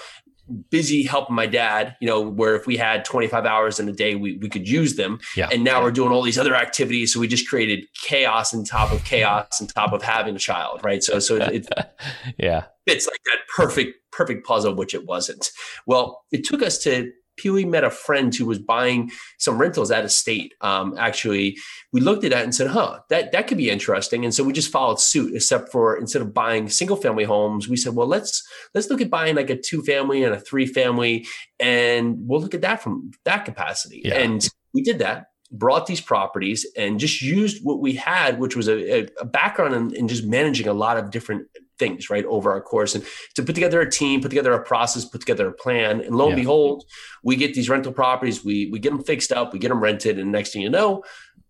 busy 0.71 1.03
helping 1.03 1.35
my 1.35 1.47
dad, 1.47 1.97
you 2.01 2.09
know, 2.09 2.21
where 2.21 2.57
if 2.57 2.67
we 2.67 2.77
had 2.77 3.05
25 3.05 3.45
hours 3.45 3.81
in 3.81 3.89
a 3.89 3.93
day, 3.93 4.15
we, 4.15 4.37
we 4.39 4.49
could 4.49 4.69
use 4.69 4.97
them. 4.97 5.21
Yeah. 5.37 5.49
And 5.53 5.65
now 5.65 5.83
we're 5.83 5.91
doing 5.91 6.13
all 6.13 6.23
these 6.23 6.39
other 6.39 6.55
activities. 6.55 7.13
So 7.13 7.21
we 7.21 7.29
just 7.29 7.49
created 7.49 7.87
chaos 7.95 8.55
on 8.55 8.65
top 8.65 8.93
of 8.93 9.05
chaos 9.05 9.61
on 9.61 9.67
top 9.67 9.93
of 9.93 10.03
having 10.03 10.37
a 10.37 10.39
child. 10.39 10.81
Right. 10.83 11.03
So, 11.03 11.19
so 11.19 11.37
it, 11.37 11.69
yeah, 12.39 12.65
it's 12.87 13.07
like 13.07 13.21
that 13.27 13.39
perfect, 13.57 13.99
perfect 14.13 14.47
puzzle, 14.47 14.75
which 14.75 14.95
it 14.95 15.07
wasn't. 15.07 15.51
Well, 15.87 16.25
it 16.33 16.45
took 16.45 16.63
us 16.63 16.79
to 16.79 17.11
Pili 17.41 17.67
met 17.67 17.85
a 17.85 17.91
friend 17.91 18.35
who 18.35 18.47
was 18.47 18.59
buying 18.59 19.11
some 19.39 19.59
rentals 19.59 19.91
out 19.91 20.05
of 20.05 20.13
state. 20.13 20.55
Um, 20.61 20.95
actually, 20.99 21.57
we 21.93 22.01
looked 22.01 22.25
at 22.25 22.31
that 22.31 22.45
and 22.45 22.55
said, 22.55 22.69
"Huh, 22.69 23.01
that 23.09 23.33
that 23.33 23.47
could 23.47 23.59
be 23.59 23.71
interesting." 23.71 24.25
And 24.25 24.35
so 24.35 24.45
we 24.45 24.53
just 24.53 24.73
followed 24.73 25.01
suit. 25.01 25.35
Except 25.35 25.71
for 25.71 25.97
instead 25.97 26.23
of 26.23 26.35
buying 26.35 26.69
single 26.69 26.97
family 26.97 27.25
homes, 27.25 27.69
we 27.69 27.77
said, 27.77 27.95
"Well, 27.95 28.07
let's 28.07 28.47
let's 28.75 28.91
look 28.91 29.01
at 29.01 29.11
buying 29.11 29.37
like 29.37 29.51
a 29.51 29.57
two 29.57 29.83
family 29.83 30.25
and 30.25 30.35
a 30.35 30.41
three 30.41 30.67
family, 30.67 31.27
and 31.59 32.17
we'll 32.21 32.41
look 32.41 32.55
at 32.55 32.63
that 32.63 32.83
from 32.83 33.13
that 33.25 33.45
capacity." 33.45 34.03
Yeah. 34.05 34.19
And 34.19 34.49
we 34.75 34.83
did 34.83 34.99
that 34.99 35.27
brought 35.53 35.87
these 35.87 36.01
properties 36.01 36.65
and 36.77 37.01
just 37.01 37.21
used 37.21 37.65
what 37.65 37.81
we 37.81 37.95
had, 37.95 38.39
which 38.39 38.55
was 38.55 38.69
a, 38.69 39.09
a 39.21 39.25
background 39.25 39.75
in, 39.75 39.95
in, 39.97 40.07
just 40.07 40.25
managing 40.25 40.69
a 40.69 40.73
lot 40.73 40.97
of 40.97 41.11
different 41.11 41.49
things 41.81 42.11
right 42.11 42.25
over 42.27 42.53
our 42.53 42.61
course. 42.61 42.95
And 42.95 43.05
to 43.35 43.43
put 43.43 43.57
together 43.57 43.81
a 43.81 43.91
team 43.91 44.21
put 44.21 44.29
together 44.29 44.53
a 44.53 44.63
process 44.63 45.05
put 45.05 45.23
together 45.23 45.49
a 45.49 45.53
plan 45.53 46.01
and 46.01 46.15
lo 46.15 46.29
and 46.29 46.37
behold 46.37 46.85
we 47.25 47.35
get 47.35 47.55
these 47.55 47.69
rental 47.69 47.93
properties 47.93 48.45
we 48.45 48.69
we 48.71 48.79
get 48.79 48.91
them 48.91 49.03
fixed 49.03 49.33
up 49.33 49.53
we 49.53 49.59
get 49.59 49.71
them 49.71 49.81
rented 49.81 50.19
and 50.19 50.31
next 50.31 50.53
thing 50.53 50.63
you 50.63 50.71
know 50.71 51.03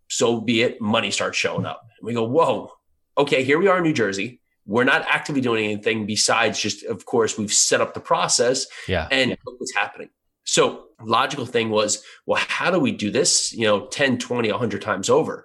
so 0.08 0.40
be 0.40 0.62
it 0.62 0.80
money 0.80 1.10
starts 1.10 1.37
showing 1.37 1.66
up. 1.66 1.82
And 1.99 2.06
we 2.06 2.14
go 2.14 2.25
whoa 2.25 2.72
okay 3.18 3.44
here 3.44 3.58
we 3.58 3.68
are 3.68 3.78
in 3.78 3.82
new 3.82 3.92
jersey. 3.92 4.40
We're 4.66 4.84
not 4.84 5.04
actively 5.08 5.42
doing 5.42 5.64
anything 5.64 6.06
besides 6.06 6.60
just 6.60 6.84
of 6.84 7.04
course 7.04 7.37
we've 7.37 7.52
set 7.52 7.80
up 7.80 7.92
the 7.92 8.00
process 8.00 8.66
yeah. 8.87 9.08
and 9.10 9.30
look 9.44 9.60
what's 9.60 9.75
happening. 9.75 10.10
So 10.44 10.87
logical 11.02 11.46
thing 11.46 11.70
was 11.70 12.02
well 12.25 12.42
how 12.49 12.70
do 12.70 12.78
we 12.78 12.92
do 12.92 13.10
this 13.10 13.52
you 13.52 13.66
know 13.66 13.87
10 13.87 14.18
20 14.18 14.50
100 14.50 14.82
times 14.82 15.10
over? 15.10 15.44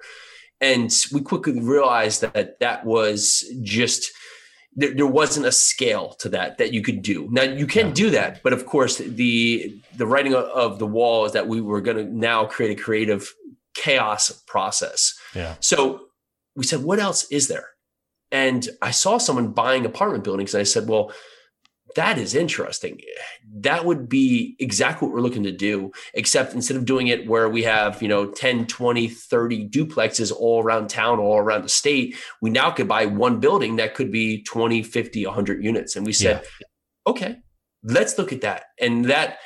And 0.61 0.89
we 1.11 1.21
quickly 1.21 1.59
realized 1.59 2.21
that 2.21 2.59
that 2.59 2.85
was 2.85 3.43
just 3.61 4.11
there, 4.75 4.93
there, 4.93 5.07
wasn't 5.07 5.45
a 5.45 5.51
scale 5.51 6.15
to 6.19 6.29
that 6.29 6.57
that 6.57 6.73
you 6.73 6.81
could 6.81 7.01
do. 7.01 7.27
Now 7.31 7.43
you 7.43 7.65
can 7.65 7.87
yeah. 7.87 7.93
do 7.93 8.09
that, 8.11 8.43
but 8.43 8.53
of 8.53 8.65
course 8.65 8.97
the 8.97 9.73
the 9.95 10.05
writing 10.05 10.33
of 10.33 10.79
the 10.79 10.87
wall 10.87 11.25
is 11.25 11.31
that 11.31 11.47
we 11.47 11.61
were 11.61 11.81
going 11.81 11.97
to 11.97 12.03
now 12.03 12.45
create 12.45 12.77
a 12.77 12.81
creative 12.81 13.33
chaos 13.75 14.31
process. 14.47 15.17
Yeah. 15.33 15.55
So 15.59 16.07
we 16.55 16.63
said, 16.63 16.83
what 16.83 16.99
else 16.99 17.29
is 17.31 17.47
there? 17.47 17.69
And 18.31 18.67
I 18.81 18.91
saw 18.91 19.17
someone 19.17 19.51
buying 19.51 19.85
apartment 19.85 20.23
buildings. 20.23 20.53
And 20.53 20.61
I 20.61 20.63
said, 20.63 20.87
well, 20.87 21.11
that 21.95 22.17
is 22.17 22.35
interesting. 22.35 22.99
That 23.53 23.85
would 23.85 24.07
be 24.07 24.55
exactly 24.59 25.07
what 25.07 25.15
we're 25.15 25.21
looking 25.21 25.43
to 25.43 25.51
do, 25.51 25.91
except 26.13 26.53
instead 26.53 26.77
of 26.77 26.85
doing 26.85 27.07
it 27.07 27.27
where 27.27 27.49
we 27.49 27.63
have, 27.63 28.01
you 28.01 28.07
know, 28.07 28.27
10, 28.27 28.67
20, 28.67 29.07
30 29.07 29.69
duplexes 29.69 30.31
all 30.31 30.61
around 30.63 30.89
town, 30.89 31.19
all 31.19 31.37
around 31.37 31.63
the 31.63 31.69
state, 31.69 32.15
we 32.41 32.49
now 32.49 32.69
could 32.69 32.87
buy 32.87 33.05
one 33.05 33.39
building 33.39 33.77
that 33.77 33.95
could 33.95 34.11
be 34.11 34.43
20, 34.43 34.83
50, 34.83 35.25
100 35.25 35.63
units. 35.63 35.95
And 35.95 36.05
we 36.05 36.13
said, 36.13 36.43
yeah. 36.61 36.67
okay, 37.07 37.37
let's 37.83 38.17
look 38.17 38.33
at 38.33 38.41
that. 38.41 38.65
And 38.79 39.05
that 39.05 39.37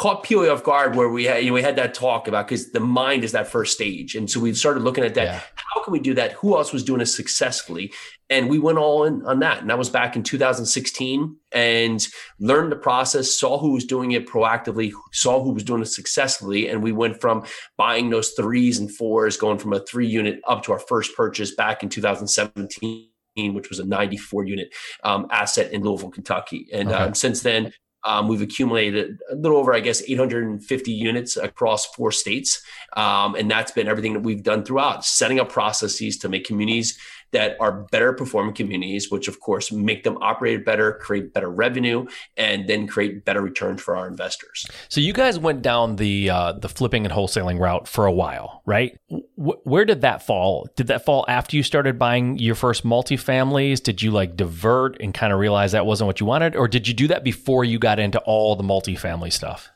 caught 0.00 0.24
POA 0.24 0.50
off 0.50 0.64
guard 0.64 0.96
where 0.96 1.10
we 1.10 1.24
had, 1.24 1.44
you 1.44 1.50
know, 1.50 1.52
we 1.52 1.60
had 1.60 1.76
that 1.76 1.92
talk 1.92 2.26
about 2.26 2.48
because 2.48 2.72
the 2.72 2.80
mind 2.80 3.22
is 3.22 3.32
that 3.32 3.46
first 3.46 3.74
stage. 3.74 4.14
And 4.14 4.30
so 4.30 4.40
we 4.40 4.54
started 4.54 4.82
looking 4.82 5.04
at 5.04 5.12
that. 5.14 5.24
Yeah. 5.24 5.40
How 5.56 5.84
can 5.84 5.92
we 5.92 6.00
do 6.00 6.14
that? 6.14 6.32
Who 6.32 6.56
else 6.56 6.72
was 6.72 6.82
doing 6.82 7.02
it 7.02 7.06
successfully? 7.06 7.92
And 8.30 8.48
we 8.48 8.58
went 8.58 8.78
all 8.78 9.04
in 9.04 9.22
on 9.26 9.40
that. 9.40 9.60
And 9.60 9.68
that 9.68 9.76
was 9.76 9.90
back 9.90 10.16
in 10.16 10.22
2016 10.22 11.36
and 11.52 12.08
learned 12.38 12.72
the 12.72 12.76
process, 12.76 13.38
saw 13.38 13.58
who 13.58 13.72
was 13.72 13.84
doing 13.84 14.12
it 14.12 14.26
proactively, 14.26 14.90
saw 15.12 15.44
who 15.44 15.50
was 15.50 15.64
doing 15.64 15.82
it 15.82 15.88
successfully. 15.88 16.70
And 16.70 16.82
we 16.82 16.92
went 16.92 17.20
from 17.20 17.44
buying 17.76 18.08
those 18.08 18.30
threes 18.30 18.78
and 18.78 18.90
fours, 18.90 19.36
going 19.36 19.58
from 19.58 19.74
a 19.74 19.80
three 19.80 20.08
unit 20.08 20.40
up 20.48 20.62
to 20.62 20.72
our 20.72 20.78
first 20.78 21.14
purchase 21.14 21.54
back 21.54 21.82
in 21.82 21.90
2017 21.90 23.06
which 23.36 23.70
was 23.70 23.78
a 23.78 23.86
94 23.86 24.44
unit 24.44 24.74
um, 25.04 25.26
asset 25.30 25.72
in 25.72 25.82
Louisville, 25.82 26.10
Kentucky. 26.10 26.68
And 26.72 26.88
okay. 26.90 27.04
um, 27.04 27.14
since 27.14 27.42
then, 27.42 27.72
um, 28.04 28.28
we've 28.28 28.42
accumulated 28.42 29.20
a 29.30 29.34
little 29.34 29.58
over, 29.58 29.74
I 29.74 29.80
guess, 29.80 30.02
850 30.02 30.92
units 30.92 31.36
across 31.36 31.86
four 31.86 32.12
states. 32.12 32.62
Um, 32.96 33.34
and 33.34 33.50
that's 33.50 33.72
been 33.72 33.88
everything 33.88 34.14
that 34.14 34.20
we've 34.20 34.42
done 34.42 34.64
throughout, 34.64 35.04
setting 35.04 35.40
up 35.40 35.50
processes 35.50 36.18
to 36.18 36.28
make 36.28 36.46
communities 36.46 36.98
that 37.32 37.56
are 37.60 37.72
better 37.90 38.12
performing 38.12 38.54
communities, 38.54 39.10
which 39.10 39.28
of 39.28 39.40
course 39.40 39.70
make 39.70 40.02
them 40.04 40.18
operate 40.20 40.64
better, 40.64 40.94
create 40.94 41.32
better 41.32 41.50
revenue, 41.50 42.06
and 42.36 42.68
then 42.68 42.86
create 42.86 43.24
better 43.24 43.40
returns 43.40 43.80
for 43.80 43.96
our 43.96 44.08
investors. 44.08 44.66
So 44.88 45.00
you 45.00 45.12
guys 45.12 45.38
went 45.38 45.62
down 45.62 45.96
the 45.96 46.30
uh, 46.30 46.52
the 46.52 46.68
flipping 46.68 47.04
and 47.04 47.14
wholesaling 47.14 47.58
route 47.58 47.86
for 47.86 48.06
a 48.06 48.12
while, 48.12 48.62
right? 48.66 48.98
W- 49.10 49.60
where 49.64 49.84
did 49.84 50.00
that 50.00 50.24
fall? 50.24 50.68
Did 50.76 50.88
that 50.88 51.04
fall 51.04 51.24
after 51.28 51.56
you 51.56 51.62
started 51.62 51.98
buying 51.98 52.38
your 52.38 52.54
first 52.54 52.84
multifamilies? 52.84 53.82
Did 53.82 54.02
you 54.02 54.10
like 54.10 54.36
divert 54.36 55.00
and 55.00 55.14
kind 55.14 55.32
of 55.32 55.38
realize 55.38 55.72
that 55.72 55.86
wasn't 55.86 56.06
what 56.06 56.20
you 56.20 56.26
wanted, 56.26 56.56
or 56.56 56.68
did 56.68 56.88
you 56.88 56.94
do 56.94 57.08
that 57.08 57.24
before 57.24 57.64
you 57.64 57.78
got 57.78 57.98
into 57.98 58.18
all 58.20 58.56
the 58.56 58.64
multifamily 58.64 59.32
stuff? 59.32 59.70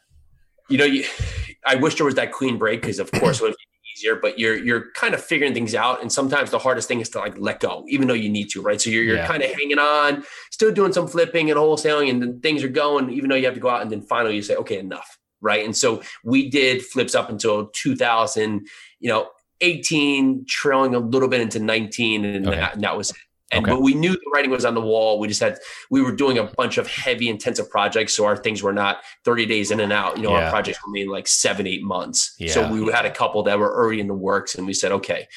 You 0.71 0.79
know, 0.79 0.85
you, 0.85 1.05
I 1.67 1.75
wish 1.75 1.97
there 1.97 2.07
was 2.07 2.15
that 2.15 2.33
clean 2.33 2.57
break 2.57 2.81
because, 2.81 2.99
of 2.99 3.13
course, 3.13 3.41
when 3.41 3.53
easier, 3.95 4.17
but 4.17 4.39
you're 4.39 4.57
you're 4.57 4.91
kind 4.93 5.15
of 5.15 5.23
figuring 5.23 5.55
things 5.55 5.75
out. 5.75 6.03
And 6.03 6.13
sometimes 6.13 6.51
the 6.51 6.59
hardest 6.59 6.89
thing 6.89 7.01
is 7.01 7.09
to 7.11 7.19
like 7.19 7.39
let 7.39 7.61
go, 7.61 7.85
even 7.89 8.09
though 8.09 8.15
you 8.15 8.29
need 8.29 8.51
to, 8.51 8.63
right? 8.63 8.81
So 8.81 8.91
you're 8.91 9.05
you're 9.05 9.17
yeah. 9.17 9.27
kind 9.27 9.43
of 9.43 9.51
hanging 9.51 9.79
on, 9.79 10.25
still 10.51 10.73
doing 10.73 10.93
some 10.93 11.09
flipping 11.09 11.51
and 11.51 11.59
wholesaling, 11.59 12.11
and 12.11 12.23
then 12.23 12.41
things 12.41 12.63
are 12.63 12.69
going, 12.69 13.11
even 13.11 13.31
though 13.31 13.37
you 13.37 13.45
have 13.47 13.55
to 13.55 13.61
go 13.61 13.69
out 13.71 13.83
and 13.83 13.91
then 13.91 14.03
finally 14.03 14.37
you 14.37 14.43
say, 14.43 14.57
okay, 14.57 14.79
enough. 14.79 15.19
Right. 15.41 15.65
And 15.65 15.77
so 15.77 16.03
we 16.25 16.49
did 16.49 16.83
flips 16.83 17.15
up 17.15 17.29
until 17.29 17.67
2000, 17.67 18.67
you 19.01 19.11
know, 19.11 19.29
18, 19.61 20.47
trailing 20.49 20.95
a 20.95 20.99
little 20.99 21.29
bit 21.29 21.41
into 21.41 21.59
19, 21.59 22.25
and, 22.25 22.47
okay. 22.47 22.57
that, 22.57 22.75
and 22.75 22.83
that 22.83 22.97
was 22.97 23.11
it. 23.11 23.17
And 23.55 23.65
okay. 23.65 23.75
but 23.75 23.83
we 23.83 23.95
knew 23.95 24.13
the 24.13 24.31
writing 24.33 24.51
was 24.51 24.65
on 24.65 24.75
the 24.75 24.81
wall. 24.81 25.19
We 25.19 25.29
just 25.29 25.41
had 25.41 25.59
we 25.91 26.03
were 26.03 26.13
doing 26.13 26.39
a 26.39 26.45
bunch 26.45 26.79
of 26.79 26.87
heavy 26.87 27.29
intensive 27.29 27.71
projects, 27.71 28.15
so 28.15 28.25
our 28.25 28.37
things 28.37 28.63
were 28.63 28.73
not 28.73 28.99
30 29.25 29.47
days 29.47 29.71
in 29.71 29.81
and 29.81 29.93
out. 29.93 30.17
You 30.17 30.25
know, 30.25 30.33
yeah. 30.33 30.45
our 30.45 30.51
projects 30.51 30.79
were 30.85 30.93
maybe 30.93 31.09
like 31.09 31.29
seven, 31.29 31.67
eight 31.67 31.83
months. 31.83 32.35
Yeah. 32.39 32.53
So 32.53 32.73
we 32.73 32.93
had 32.93 33.07
a 33.07 33.11
couple 33.11 33.43
that 33.45 33.59
were 33.59 33.75
already 33.75 34.01
in 34.01 34.09
the 34.09 34.15
works, 34.15 34.55
and 34.55 34.67
we 34.67 34.75
said, 34.75 34.93
okay, 34.93 35.29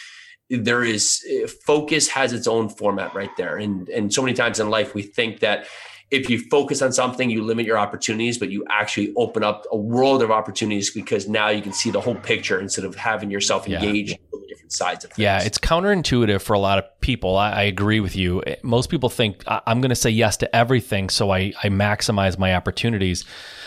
there 0.50 0.84
is 0.84 1.24
eh, 1.30 1.48
focus 1.66 2.08
has 2.10 2.34
its 2.34 2.48
own 2.48 2.70
format 2.70 3.14
right 3.14 3.36
there. 3.38 3.58
And 3.58 3.90
and 3.90 4.14
so 4.14 4.22
many 4.22 4.34
times 4.34 4.60
in 4.60 4.70
life 4.70 4.94
we 4.94 5.02
think 5.02 5.40
that 5.40 5.68
if 6.10 6.30
you 6.30 6.40
focus 6.50 6.82
on 6.82 6.94
something, 6.94 7.30
you 7.30 7.44
limit 7.44 7.66
your 7.66 7.78
opportunities, 7.78 8.38
but 8.38 8.50
you 8.50 8.66
actually 8.70 9.14
open 9.18 9.44
up 9.44 9.66
a 9.72 9.78
world 9.78 10.24
of 10.24 10.32
opportunities 10.32 10.90
because 10.90 11.28
now 11.28 11.50
you 11.50 11.62
can 11.62 11.74
see 11.74 11.92
the 11.92 12.00
whole 12.00 12.16
picture 12.16 12.60
instead 12.62 12.86
of 12.86 12.96
having 12.96 13.30
yourself 13.30 13.68
engaged 13.68 14.12
yeah. 14.12 14.40
different 14.48 14.72
sides 14.72 15.04
of 15.04 15.12
things. 15.12 15.24
Yeah, 15.24 15.44
it's 15.44 15.58
counterintuitive 15.58 16.42
for 16.42 16.54
a 16.54 16.60
lot 16.60 16.78
of 16.78 16.86
people. 17.02 17.36
I, 17.36 17.52
I 17.52 17.62
agree 17.64 18.00
with 18.00 18.16
you. 18.16 18.42
Eh, 18.44 18.56
most 18.64 18.90
people 18.90 19.10
think 19.10 19.44
I'm 19.48 19.82
going 19.82 19.90
to 19.90 19.96
say 19.96 20.10
yes 20.10 20.38
to 20.38 20.56
everything, 20.56 21.10
so 21.10 21.32
I, 21.32 21.52
I 21.62 21.68
maximize 21.68 22.38
my 22.38 22.56
opportunities. 22.56 23.26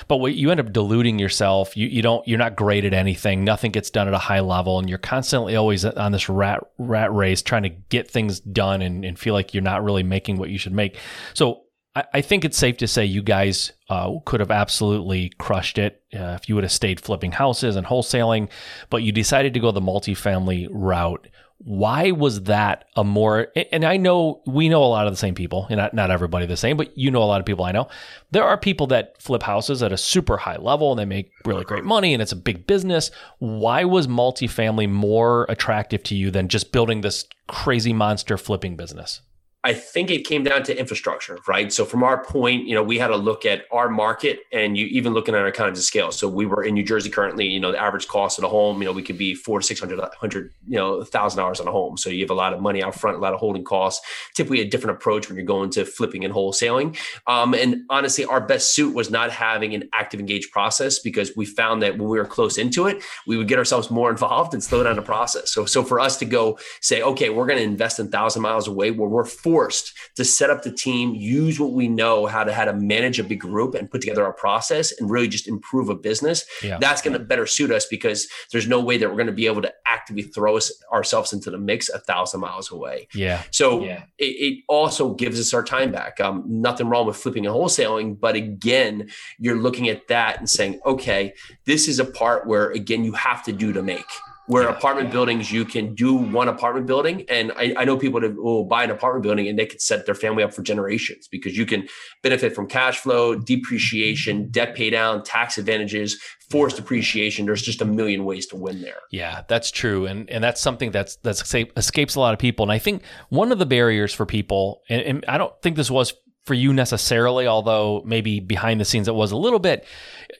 But 0.08 0.16
what 0.16 0.34
you 0.34 0.50
end 0.50 0.60
up 0.60 0.72
diluting 0.72 1.18
yourself. 1.18 1.76
You, 1.76 1.88
you 1.88 2.00
don't. 2.00 2.26
You're 2.26 2.38
not 2.38 2.56
great 2.56 2.86
at 2.86 2.94
anything. 2.94 3.44
Nothing 3.44 3.70
gets 3.70 3.90
done 3.90 4.08
at 4.08 4.14
a 4.14 4.18
high 4.18 4.40
level, 4.40 4.78
and 4.78 4.88
you're 4.88 4.98
constantly 4.98 5.56
always 5.56 5.84
on 5.84 6.12
this 6.12 6.28
rat 6.30 6.60
rat 6.78 7.12
race 7.12 7.42
trying 7.42 7.64
to 7.64 7.68
get 7.68 8.10
things 8.10 8.40
done 8.40 8.80
and, 8.80 9.04
and 9.04 9.18
feel 9.18 9.34
like 9.34 9.52
you're 9.52 9.62
not 9.62 9.84
really 9.84 10.02
making 10.02 10.38
what 10.38 10.48
you 10.48 10.56
should 10.56 10.72
make. 10.72 10.96
So 11.34 11.64
I, 11.96 12.20
think 12.20 12.44
it's 12.44 12.56
safe 12.56 12.76
to 12.78 12.86
say 12.86 13.04
you 13.04 13.20
guys 13.20 13.72
uh, 13.88 14.12
could 14.24 14.38
have 14.38 14.52
absolutely 14.52 15.32
crushed 15.38 15.76
it 15.76 16.02
uh, 16.14 16.38
if 16.40 16.48
you 16.48 16.54
would 16.54 16.62
have 16.62 16.72
stayed 16.72 17.00
flipping 17.00 17.32
houses 17.32 17.74
and 17.74 17.84
wholesaling, 17.84 18.48
but 18.90 19.02
you 19.02 19.10
decided 19.10 19.54
to 19.54 19.60
go 19.60 19.72
the 19.72 19.80
multifamily 19.80 20.68
route. 20.70 21.26
Why 21.58 22.12
was 22.12 22.44
that 22.44 22.86
a 22.96 23.02
more? 23.02 23.48
And 23.72 23.84
I 23.84 23.96
know 23.96 24.40
we 24.46 24.68
know 24.68 24.82
a 24.82 24.86
lot 24.86 25.08
of 25.08 25.12
the 25.12 25.18
same 25.18 25.34
people, 25.34 25.66
and 25.68 25.78
not, 25.78 25.92
not 25.92 26.10
everybody 26.10 26.46
the 26.46 26.56
same, 26.56 26.76
but 26.76 26.96
you 26.96 27.10
know 27.10 27.22
a 27.22 27.24
lot 27.24 27.40
of 27.40 27.44
people 27.44 27.64
I 27.64 27.72
know. 27.72 27.88
There 28.30 28.44
are 28.44 28.56
people 28.56 28.86
that 28.86 29.20
flip 29.20 29.42
houses 29.42 29.82
at 29.82 29.92
a 29.92 29.98
super 29.98 30.38
high 30.38 30.56
level 30.56 30.92
and 30.92 30.98
they 30.98 31.04
make 31.04 31.32
really 31.44 31.64
great 31.64 31.84
money, 31.84 32.14
and 32.14 32.22
it's 32.22 32.32
a 32.32 32.36
big 32.36 32.66
business. 32.66 33.10
Why 33.40 33.84
was 33.84 34.06
multifamily 34.06 34.88
more 34.88 35.44
attractive 35.48 36.02
to 36.04 36.14
you 36.14 36.30
than 36.30 36.48
just 36.48 36.72
building 36.72 37.00
this 37.00 37.26
crazy 37.48 37.92
monster 37.92 38.38
flipping 38.38 38.76
business? 38.76 39.20
I 39.62 39.74
think 39.74 40.10
it 40.10 40.26
came 40.26 40.42
down 40.42 40.62
to 40.64 40.78
infrastructure, 40.78 41.38
right? 41.46 41.70
So 41.70 41.84
from 41.84 42.02
our 42.02 42.24
point, 42.24 42.66
you 42.66 42.74
know, 42.74 42.82
we 42.82 42.98
had 42.98 43.08
to 43.08 43.16
look 43.16 43.44
at 43.44 43.66
our 43.70 43.90
market 43.90 44.40
and 44.52 44.74
you 44.74 44.86
even 44.86 45.12
looking 45.12 45.34
at 45.34 45.40
our 45.42 45.48
economies 45.48 45.80
of 45.80 45.84
scale. 45.84 46.12
So 46.12 46.28
we 46.28 46.46
were 46.46 46.64
in 46.64 46.72
New 46.72 46.82
Jersey 46.82 47.10
currently, 47.10 47.46
you 47.46 47.60
know, 47.60 47.70
the 47.70 47.78
average 47.78 48.08
cost 48.08 48.38
of 48.38 48.44
a 48.44 48.48
home, 48.48 48.80
you 48.80 48.86
know, 48.86 48.92
we 48.92 49.02
could 49.02 49.18
be 49.18 49.34
four 49.34 49.60
to 49.60 49.66
six 49.66 49.78
hundred, 49.78 50.00
hundred, 50.18 50.54
you 50.66 50.78
know, 50.78 51.04
thousand 51.04 51.38
dollars 51.38 51.60
on 51.60 51.68
a 51.68 51.72
home. 51.72 51.98
So 51.98 52.08
you 52.08 52.22
have 52.22 52.30
a 52.30 52.34
lot 52.34 52.54
of 52.54 52.60
money 52.60 52.82
out 52.82 52.94
front, 52.94 53.18
a 53.18 53.20
lot 53.20 53.34
of 53.34 53.40
holding 53.40 53.62
costs. 53.62 54.06
Typically 54.34 54.62
a 54.62 54.64
different 54.64 54.96
approach 54.96 55.28
when 55.28 55.36
you're 55.36 55.44
going 55.44 55.68
to 55.70 55.84
flipping 55.84 56.24
and 56.24 56.32
wholesaling. 56.32 56.96
Um, 57.26 57.52
and 57.52 57.82
honestly, 57.90 58.24
our 58.24 58.40
best 58.40 58.74
suit 58.74 58.94
was 58.94 59.10
not 59.10 59.30
having 59.30 59.74
an 59.74 59.90
active 59.92 60.20
engaged 60.20 60.52
process 60.52 60.98
because 60.98 61.36
we 61.36 61.44
found 61.44 61.82
that 61.82 61.98
when 61.98 62.08
we 62.08 62.18
were 62.18 62.24
close 62.24 62.56
into 62.56 62.86
it, 62.86 63.02
we 63.26 63.36
would 63.36 63.48
get 63.48 63.58
ourselves 63.58 63.90
more 63.90 64.10
involved 64.20 64.54
and 64.54 64.64
slow 64.64 64.82
down 64.82 64.96
the 64.96 65.02
process. 65.02 65.52
So 65.52 65.66
so 65.66 65.82
for 65.82 66.00
us 66.00 66.16
to 66.18 66.24
go 66.24 66.58
say, 66.80 67.02
okay, 67.02 67.28
we're 67.28 67.46
going 67.46 67.58
to 67.58 67.64
invest 67.64 68.00
in 68.00 68.08
thousand 68.08 68.40
miles 68.40 68.66
away 68.66 68.90
where 68.90 69.08
we're 69.08 69.26
forced 69.50 69.92
to 70.14 70.24
set 70.24 70.48
up 70.48 70.62
the 70.62 70.70
team, 70.70 71.12
use 71.12 71.58
what 71.58 71.72
we 71.72 71.88
know 71.88 72.26
how 72.26 72.44
to 72.44 72.52
how 72.52 72.64
to 72.64 72.72
manage 72.72 73.18
a 73.18 73.24
big 73.24 73.40
group 73.40 73.74
and 73.74 73.90
put 73.90 74.00
together 74.00 74.24
a 74.24 74.32
process 74.32 74.92
and 74.98 75.10
really 75.10 75.26
just 75.26 75.48
improve 75.48 75.88
a 75.88 75.94
business. 75.94 76.44
Yeah. 76.62 76.78
That's 76.80 77.02
going 77.02 77.14
to 77.14 77.18
better 77.18 77.46
suit 77.46 77.72
us 77.72 77.86
because 77.86 78.28
there's 78.52 78.68
no 78.68 78.80
way 78.80 78.96
that 78.96 79.08
we're 79.08 79.16
going 79.16 79.26
to 79.26 79.32
be 79.32 79.46
able 79.46 79.62
to 79.62 79.72
actively 79.86 80.22
throw 80.22 80.56
us 80.56 80.72
ourselves 80.92 81.32
into 81.32 81.50
the 81.50 81.58
mix 81.58 81.88
a 81.88 81.98
thousand 81.98 82.40
miles 82.40 82.70
away. 82.70 83.08
Yeah. 83.12 83.42
So 83.50 83.82
yeah. 83.82 84.04
It, 84.18 84.24
it, 84.24 84.64
also 84.68 85.14
gives 85.14 85.40
us 85.40 85.52
our 85.52 85.64
time 85.64 85.90
back. 85.90 86.20
Um, 86.20 86.44
nothing 86.46 86.88
wrong 86.88 87.06
with 87.06 87.16
flipping 87.16 87.44
and 87.44 87.54
wholesaling, 87.54 88.20
but 88.20 88.36
again, 88.36 89.10
you're 89.38 89.56
looking 89.56 89.88
at 89.88 90.06
that 90.08 90.38
and 90.38 90.48
saying, 90.48 90.80
okay, 90.86 91.34
this 91.64 91.88
is 91.88 91.98
a 91.98 92.04
part 92.04 92.46
where 92.46 92.70
again 92.70 93.04
you 93.04 93.12
have 93.12 93.42
to 93.44 93.52
do 93.52 93.72
to 93.72 93.82
make 93.82 94.06
where 94.50 94.64
yeah, 94.64 94.76
apartment 94.76 95.06
yeah. 95.06 95.12
buildings 95.12 95.52
you 95.52 95.64
can 95.64 95.94
do 95.94 96.12
one 96.12 96.48
apartment 96.48 96.84
building. 96.84 97.24
And 97.28 97.52
I, 97.52 97.72
I, 97.76 97.84
know 97.84 97.96
people 97.96 98.20
that 98.20 98.34
will 98.34 98.64
buy 98.64 98.82
an 98.82 98.90
apartment 98.90 99.22
building 99.22 99.46
and 99.46 99.56
they 99.56 99.64
could 99.64 99.80
set 99.80 100.06
their 100.06 100.14
family 100.16 100.42
up 100.42 100.52
for 100.52 100.62
generations 100.62 101.28
because 101.28 101.56
you 101.56 101.64
can 101.64 101.86
benefit 102.24 102.52
from 102.52 102.66
cash 102.66 102.98
flow 102.98 103.36
depreciation 103.36 104.50
debt 104.50 104.74
pay 104.74 104.90
down 104.90 105.22
tax 105.22 105.56
advantages 105.56 106.20
forced 106.50 106.74
depreciation. 106.74 107.46
There's 107.46 107.62
just 107.62 107.80
a 107.80 107.84
million 107.84 108.24
ways 108.24 108.46
to 108.46 108.56
win 108.56 108.82
there. 108.82 108.98
Yeah 109.12 109.42
that's 109.46 109.70
true. 109.70 110.06
And 110.06 110.28
and 110.28 110.42
that's 110.42 110.60
something 110.60 110.90
that's 110.90 111.14
that's 111.22 111.42
escapes 111.76 112.16
a 112.16 112.20
lot 112.20 112.32
of 112.32 112.40
people. 112.40 112.64
And 112.64 112.72
i 112.72 112.78
think 112.78 113.04
one 113.28 113.52
of 113.52 113.60
the 113.60 113.66
barriers 113.66 114.12
for 114.12 114.26
people 114.26 114.82
and, 114.88 115.02
and 115.02 115.24
i 115.28 115.38
don't 115.38 115.54
think 115.62 115.76
this 115.76 115.90
was 115.90 116.12
for 116.46 116.54
you 116.54 116.72
necessarily, 116.72 117.46
although 117.46 118.02
maybe 118.04 118.40
behind 118.40 118.80
the 118.80 118.84
scenes 118.84 119.06
it 119.06 119.14
was 119.14 119.30
a 119.30 119.36
little 119.36 119.58
bit. 119.58 119.86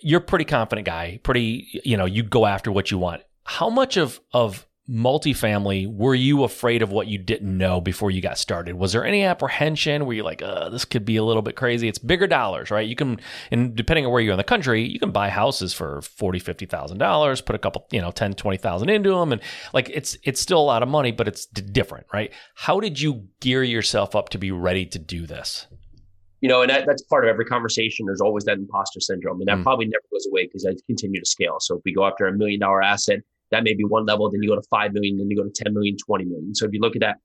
You're 0.01 0.21
a 0.21 0.25
pretty 0.25 0.47
confident 0.47 0.87
guy, 0.87 1.21
pretty, 1.23 1.81
you 1.85 1.97
know, 1.97 2.07
you 2.07 2.23
go 2.23 2.47
after 2.47 2.73
what 2.73 2.91
you 2.91 2.99
want 2.99 3.23
how 3.45 3.71
much 3.71 3.97
of 3.97 4.21
of 4.33 4.67
multifamily 4.91 5.87
were 5.87 6.17
you 6.17 6.43
afraid 6.43 6.83
of 6.83 6.91
what 6.91 7.07
you 7.07 7.17
didn't 7.17 7.57
know 7.57 7.81
before 7.81 8.11
you 8.11 8.21
got 8.21 8.37
started? 8.37 8.75
Was 8.75 8.93
there 8.93 9.05
any 9.05 9.23
apprehension? 9.23 10.05
Where 10.05 10.17
you're 10.17 10.25
like 10.25 10.43
uh, 10.43 10.69
this 10.69 10.85
could 10.85 11.05
be 11.05 11.17
a 11.17 11.23
little 11.23 11.43
bit 11.43 11.55
crazy? 11.55 11.89
It's 11.89 11.99
bigger 11.99 12.27
dollars 12.27 12.71
right? 12.71 12.87
You 12.87 12.97
can 12.97 13.21
and 13.51 13.75
depending 13.75 14.07
on 14.07 14.13
where 14.13 14.21
you're 14.21 14.33
in 14.33 14.39
the 14.39 14.45
country 14.45 14.83
you 14.83 14.99
can 14.99 15.13
buy 15.13 15.29
houses 15.29 15.73
for 15.73 16.03
40 16.03 16.39
50 16.41 16.67
thousand 16.67 16.99
dollars 16.99 17.41
put 17.41 17.55
a 17.55 17.59
couple 17.59 17.87
you 17.93 18.01
know 18.01 18.11
10 18.11 18.35
20 18.35 18.59
thousand 18.59 18.91
into 18.91 19.11
them 19.11 19.33
and 19.33 19.41
like 19.73 19.89
it's 19.91 20.17
it's 20.25 20.41
still 20.41 20.61
a 20.61 20.63
lot 20.63 20.83
of 20.83 20.89
money 20.89 21.13
but 21.13 21.29
it's 21.29 21.47
different 21.47 22.07
right? 22.13 22.33
How 22.55 22.81
did 22.81 23.01
you 23.01 23.29
gear 23.41 23.63
yourself 23.63 24.17
up 24.17 24.31
to 24.31 24.39
be 24.39 24.51
ready 24.51 24.87
to 24.87 24.99
do 24.99 25.27
this 25.27 25.67
you 26.41 26.49
know, 26.49 26.63
and 26.63 26.71
that, 26.71 26.87
that's 26.87 27.03
part 27.03 27.25
of 27.25 27.29
every 27.31 27.45
conversation. 27.45 28.07
There's 28.07 28.21
always 28.21 28.45
that 28.45 28.59
imposter 28.59 29.01
syndrome, 29.01 29.41
and 29.41 29.49
that 29.49 29.59
mm. 29.59 29.63
probably 29.63 29.87
never 29.87 30.05
goes 30.11 30.27
away 30.31 30.47
because 30.47 30.67
I 30.67 30.75
continue 30.87 31.21
to 31.21 31.27
scale. 31.27 31.57
So 31.61 31.77
if 31.77 31.83
we 31.85 31.93
go 31.93 32.07
after 32.07 32.27
a 32.27 32.33
million 32.33 32.61
dollar 32.61 32.83
asset, 32.83 33.21
That 33.51 33.65
may 33.65 33.75
be 33.75 33.85
one 33.85 34.07
level. 34.07 34.31
Then 34.31 34.43
you 34.43 34.49
go 34.49 34.57
to 34.57 34.67
5 34.71 34.93
million, 34.93 35.19
then 35.19 35.29
you 35.29 35.37
go 35.37 35.45
to 35.45 35.51
10 35.51 35.75
million, 35.75 35.97
20 35.97 36.25
million. 36.25 36.55
So 36.55 36.67
if 36.67 36.73
you 36.73 36.81
look 36.81 36.97
at 36.97 37.01
that 37.01 37.17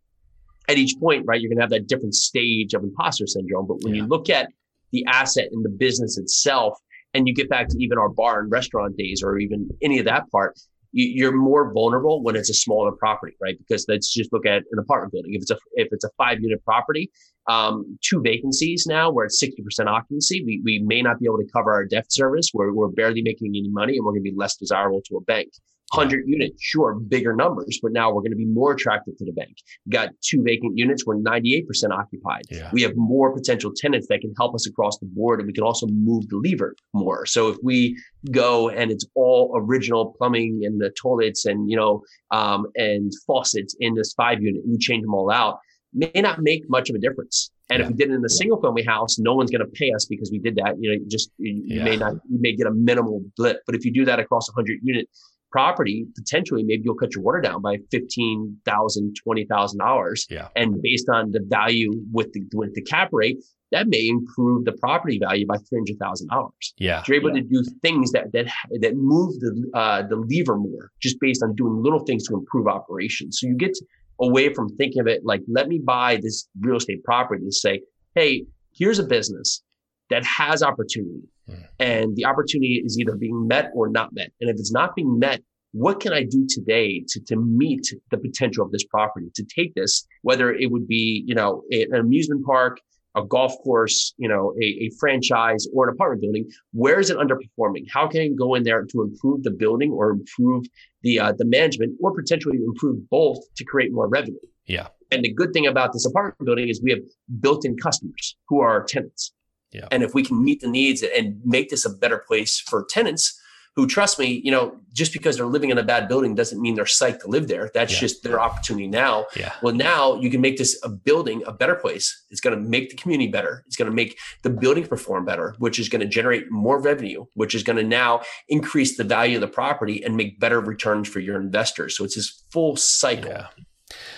at 0.68 0.78
each 0.78 0.96
point, 1.00 1.24
right, 1.28 1.40
you're 1.40 1.50
going 1.50 1.58
to 1.58 1.64
have 1.64 1.70
that 1.70 1.88
different 1.88 2.16
stage 2.16 2.74
of 2.74 2.84
imposter 2.84 3.28
syndrome. 3.28 3.68
But 3.68 3.84
when 3.84 3.94
yeah. 3.94 4.02
you 4.02 4.08
look 4.08 4.30
at 4.30 4.50
the 4.92 5.06
asset 5.08 5.50
and 5.52 5.64
the 5.64 5.70
business 5.70 6.18
itself, 6.18 6.78
and 7.14 7.28
you 7.28 7.34
get 7.34 7.50
back 7.50 7.70
to 7.70 7.78
even 7.80 7.98
our 7.98 8.10
bar 8.10 8.42
and 8.42 8.52
restaurant 8.52 8.98
days 8.98 9.24
or 9.24 9.38
even 9.38 9.70
any 9.82 10.00
of 10.00 10.06
that 10.06 10.30
part, 10.32 10.60
you're 10.96 11.36
more 11.36 11.74
vulnerable 11.74 12.24
when 12.24 12.36
it's 12.36 12.50
a 12.50 12.54
smaller 12.54 12.92
property, 12.94 13.36
right? 13.42 13.58
Because 13.58 13.86
let's 13.90 14.12
just 14.14 14.32
look 14.32 14.46
at 14.46 14.64
an 14.72 14.80
apartment 14.80 15.12
building. 15.12 15.34
If 15.34 15.42
it's 15.42 15.52
a 15.52 15.58
if 15.74 15.90
it's 15.92 16.06
a 16.06 16.10
five 16.18 16.40
unit 16.40 16.64
property, 16.64 17.12
um, 17.50 17.98
two 18.02 18.22
vacancies 18.22 18.86
now, 18.88 19.12
we're 19.12 19.26
at 19.26 19.32
sixty 19.32 19.62
percent 19.62 19.90
occupancy. 19.90 20.44
We 20.46 20.62
we 20.64 20.80
may 20.80 21.02
not 21.02 21.20
be 21.20 21.26
able 21.26 21.40
to 21.40 21.48
cover 21.52 21.74
our 21.74 21.86
debt 21.86 22.12
service. 22.12 22.52
We're 22.54 22.72
we're 22.74 22.90
barely 22.90 23.22
making 23.22 23.50
any 23.50 23.70
money, 23.70 23.98
and 23.98 24.06
we're 24.06 24.14
going 24.14 24.24
to 24.24 24.32
be 24.32 24.36
less 24.36 24.56
desirable 24.56 25.02
to 25.10 25.18
a 25.18 25.22
bank. 25.22 25.50
100 25.94 26.24
units, 26.28 26.62
sure, 26.62 26.96
bigger 26.96 27.36
numbers, 27.36 27.80
but 27.82 27.92
now 27.92 28.10
we're 28.12 28.22
going 28.22 28.32
to 28.32 28.38
be 28.38 28.46
more 28.46 28.74
attractive 28.74 29.16
to 29.18 29.26
the 29.26 29.32
bank. 29.32 29.56
We've 29.86 29.94
got 29.94 30.10
two 30.22 30.42
vacant 30.44 30.78
units, 30.78 31.06
we're 31.06 31.18
98% 31.18 31.66
occupied. 31.92 32.44
Yeah. 32.50 32.70
We 32.74 32.82
have 32.82 32.94
more 32.96 33.34
potential 33.34 33.72
tenants 33.76 34.08
that 34.10 34.22
can 34.22 34.34
help 34.38 34.56
us 34.56 34.68
across 34.68 34.98
the 34.98 35.06
board, 35.06 35.40
and 35.40 35.48
we 35.48 35.54
can 35.54 35.64
also 35.64 35.88
move 35.88 36.28
the 36.30 36.38
lever 36.38 36.76
more. 36.94 37.26
So 37.26 37.50
if 37.50 37.58
we 37.64 37.98
go 38.32 38.70
and 38.70 38.92
it's 38.92 39.06
all 39.16 39.54
original 39.56 40.16
plumbing 40.18 40.62
and 40.64 40.82
the 40.82 40.92
toilets 41.00 41.46
and, 41.46 41.70
you 41.70 41.78
know, 41.78 42.02
um, 42.32 42.66
and 42.76 43.12
faucets 43.28 43.76
in 43.80 43.94
this 43.94 44.14
five 44.14 44.42
unit, 44.42 44.64
we 44.68 44.78
change 44.78 45.04
them 45.04 45.14
all 45.14 45.32
out, 45.32 45.60
may 45.94 46.12
not 46.16 46.40
make 46.42 46.64
much 46.68 46.90
of 46.90 46.96
a 46.96 47.00
difference. 47.00 47.52
And 47.70 47.80
yeah. 47.80 47.86
if 47.86 47.92
we 47.92 47.98
did 47.98 48.12
it 48.12 48.14
in 48.14 48.24
a 48.24 48.30
single 48.30 48.62
family 48.62 48.84
house, 48.84 49.18
no 49.18 49.34
one's 49.34 49.50
going 49.50 49.66
to 49.66 49.72
pay 49.72 49.92
us 49.96 50.06
because 50.06 50.30
we 50.32 50.40
did 50.40 50.56
that. 50.58 50.76
You 50.80 50.92
know, 50.92 51.06
just 51.08 51.32
you, 51.38 51.64
yeah. 51.66 51.78
you 51.78 51.84
may 51.84 51.96
not, 51.96 52.14
you 52.30 52.38
may 52.40 52.56
get 52.56 52.68
a 52.68 52.72
minimal 52.72 53.22
blip. 53.38 53.62
But 53.66 53.76
if 53.76 53.86
you 53.86 53.92
do 53.92 54.06
that 54.06 54.20
across 54.20 54.48
a 54.50 54.52
hundred 54.52 54.80
unit 54.84 55.08
property, 55.56 56.06
potentially 56.22 56.64
maybe 56.70 56.84
you'll 56.86 57.02
cut 57.04 57.16
your 57.16 57.24
water 57.24 57.42
down 57.48 57.62
by 57.62 57.74
fifteen 57.96 58.38
thousand, 58.66 59.16
twenty 59.24 59.46
thousand 59.46 59.80
dollars. 59.80 60.20
Yeah. 60.30 60.48
And 60.60 60.82
based 60.82 61.08
on 61.18 61.32
the 61.32 61.44
value 61.60 61.92
with 62.12 62.30
the 62.34 62.42
with 62.54 62.74
the 62.78 62.82
cap 62.82 63.10
rate, 63.14 63.38
that 63.72 63.88
may 63.88 64.06
improve 64.16 64.66
the 64.66 64.74
property 64.74 65.18
value 65.28 65.46
by 65.48 65.58
three 65.66 65.80
hundred 65.80 65.98
thousand 66.04 66.28
dollars. 66.28 66.66
Yeah. 66.78 67.04
So 67.04 67.14
you're 67.14 67.22
able 67.22 67.34
yeah. 67.36 67.44
to 67.44 67.48
do 67.56 67.64
things 67.82 68.12
that 68.12 68.26
that 68.34 68.48
that 68.82 68.96
move 68.98 69.30
the 69.40 69.52
uh, 69.74 70.02
the 70.12 70.18
lever 70.18 70.58
more, 70.58 70.92
just 71.02 71.18
based 71.22 71.42
on 71.42 71.56
doing 71.56 71.82
little 71.82 72.04
things 72.08 72.28
to 72.28 72.34
improve 72.36 72.68
operations. 72.68 73.40
So 73.40 73.48
you 73.48 73.56
get 73.56 73.78
away 74.20 74.54
from 74.54 74.68
thinking 74.76 75.02
of 75.02 75.08
it 75.08 75.22
like, 75.24 75.42
let 75.48 75.68
me 75.68 75.78
buy 75.80 76.18
this 76.22 76.48
real 76.60 76.78
estate 76.78 77.04
property 77.04 77.44
and 77.44 77.54
say, 77.54 77.82
hey, 78.16 78.46
here's 78.80 79.00
a 79.00 79.08
business 79.18 79.62
that 80.10 80.24
has 80.26 80.62
opportunity 80.62 81.24
mm. 81.50 81.64
and 81.80 82.16
the 82.16 82.26
opportunity 82.26 82.82
is 82.86 82.98
either 83.00 83.16
being 83.16 83.48
met 83.48 83.72
or 83.74 83.90
not 83.90 84.14
met. 84.14 84.32
And 84.42 84.50
if 84.50 84.56
it's 84.58 84.72
not 84.72 84.96
being 84.96 85.20
met, 85.20 85.42
what 85.72 86.00
can 86.00 86.14
I 86.14 86.24
do 86.24 86.48
today 86.48 87.04
to, 87.10 87.20
to 87.26 87.36
meet 87.36 87.86
the 88.10 88.18
potential 88.18 88.66
of 88.66 88.72
this 88.72 88.86
property 88.86 89.28
to 89.36 89.44
take 89.44 89.76
this, 89.76 90.08
whether 90.22 90.54
it 90.54 90.72
would 90.72 90.88
be, 90.88 91.24
you 91.28 91.36
know, 91.36 91.64
an 91.70 91.96
amusement 91.96 92.46
park, 92.46 92.80
a 93.16 93.24
golf 93.26 93.54
course, 93.64 94.14
you 94.18 94.28
know, 94.28 94.54
a, 94.62 94.66
a 94.66 94.90
franchise 95.00 95.68
or 95.74 95.90
an 95.90 95.94
apartment 95.94 96.22
building, 96.22 96.50
where 96.72 97.00
is 97.00 97.10
it 97.10 97.18
underperforming? 97.18 97.86
How 97.92 98.08
can 98.08 98.22
I 98.22 98.30
go 98.38 98.56
in 98.56 98.64
there 98.64 98.84
to 98.84 99.02
improve 99.02 99.44
the 99.44 99.52
building 99.52 99.92
or 99.92 100.12
improve 100.12 100.66
the 101.02 101.20
uh, 101.20 101.34
the 101.38 101.46
management 101.46 101.98
or 102.02 102.14
potentially 102.14 102.58
improve 102.58 103.10
both 103.10 103.40
to 103.56 103.66
create 103.66 103.92
more 103.92 104.08
revenue? 104.08 104.40
Yeah. 104.66 104.88
And 105.12 105.24
the 105.24 105.34
good 105.34 105.54
thing 105.54 105.68
about 105.68 105.94
this 105.94 106.06
apartment 106.06 106.46
building 106.46 106.68
is 106.68 106.82
we 106.82 106.92
have 106.92 107.00
built-in 107.40 107.78
customers 107.78 108.36
who 108.48 108.62
are 108.62 108.72
our 108.72 108.84
tenants. 108.84 109.34
Yeah. 109.76 109.88
And 109.92 110.04
if 110.04 110.14
we 110.14 110.24
can 110.24 110.44
meet 110.44 110.62
the 110.62 110.68
needs 110.68 111.04
and 111.04 111.40
make 111.44 111.70
this 111.70 111.86
a 111.86 111.90
better 111.90 112.18
place 112.18 112.60
for 112.60 112.86
tenants 112.90 113.40
who 113.76 113.86
trust 113.86 114.18
me, 114.18 114.42
you 114.44 114.52
know, 114.52 114.80
just 114.94 115.12
because 115.12 115.36
they're 115.36 115.46
living 115.46 115.70
in 115.70 115.78
a 115.78 115.84
bad 115.84 116.08
building 116.08 116.34
doesn't 116.34 116.62
mean 116.62 116.76
they're 116.76 116.86
psyched 116.86 117.20
to 117.20 117.28
live 117.28 117.50
there. 117.50 117.70
That's 117.74 117.94
yeah. 117.94 118.00
just 118.00 118.24
their 118.24 118.40
opportunity 118.40 118.88
now. 118.88 119.26
Yeah. 119.36 119.52
Well, 119.62 119.76
now 119.76 120.16
you 120.16 120.30
can 120.30 120.40
make 120.40 120.58
this 120.58 120.80
a 120.82 120.88
building 120.88 121.44
a 121.46 121.52
better 121.52 121.76
place. 121.76 122.24
It's 122.30 122.40
going 122.40 122.56
to 122.58 122.70
make 122.70 122.90
the 122.90 122.96
community 122.96 123.30
better. 123.30 123.64
It's 123.68 123.76
going 123.76 123.92
to 123.92 123.96
make 123.96 124.18
the 124.44 124.50
building 124.50 124.88
perform 124.88 125.26
better, 125.26 125.56
which 125.60 125.78
is 125.78 125.90
going 125.90 126.00
to 126.00 126.08
generate 126.08 126.50
more 126.50 126.80
revenue, 126.82 127.26
which 127.34 127.54
is 127.54 127.64
going 127.64 127.76
to 127.76 127.84
now 127.84 128.22
increase 128.48 128.96
the 128.96 129.04
value 129.04 129.36
of 129.38 129.42
the 129.42 129.48
property 129.48 130.02
and 130.06 130.16
make 130.16 130.40
better 130.40 130.62
returns 130.62 131.10
for 131.10 131.20
your 131.20 131.36
investors. 131.40 131.98
So 131.98 132.06
it's 132.06 132.16
this 132.16 132.44
full 132.52 132.78
cycle. 132.78 133.32
Yeah. 133.32 133.48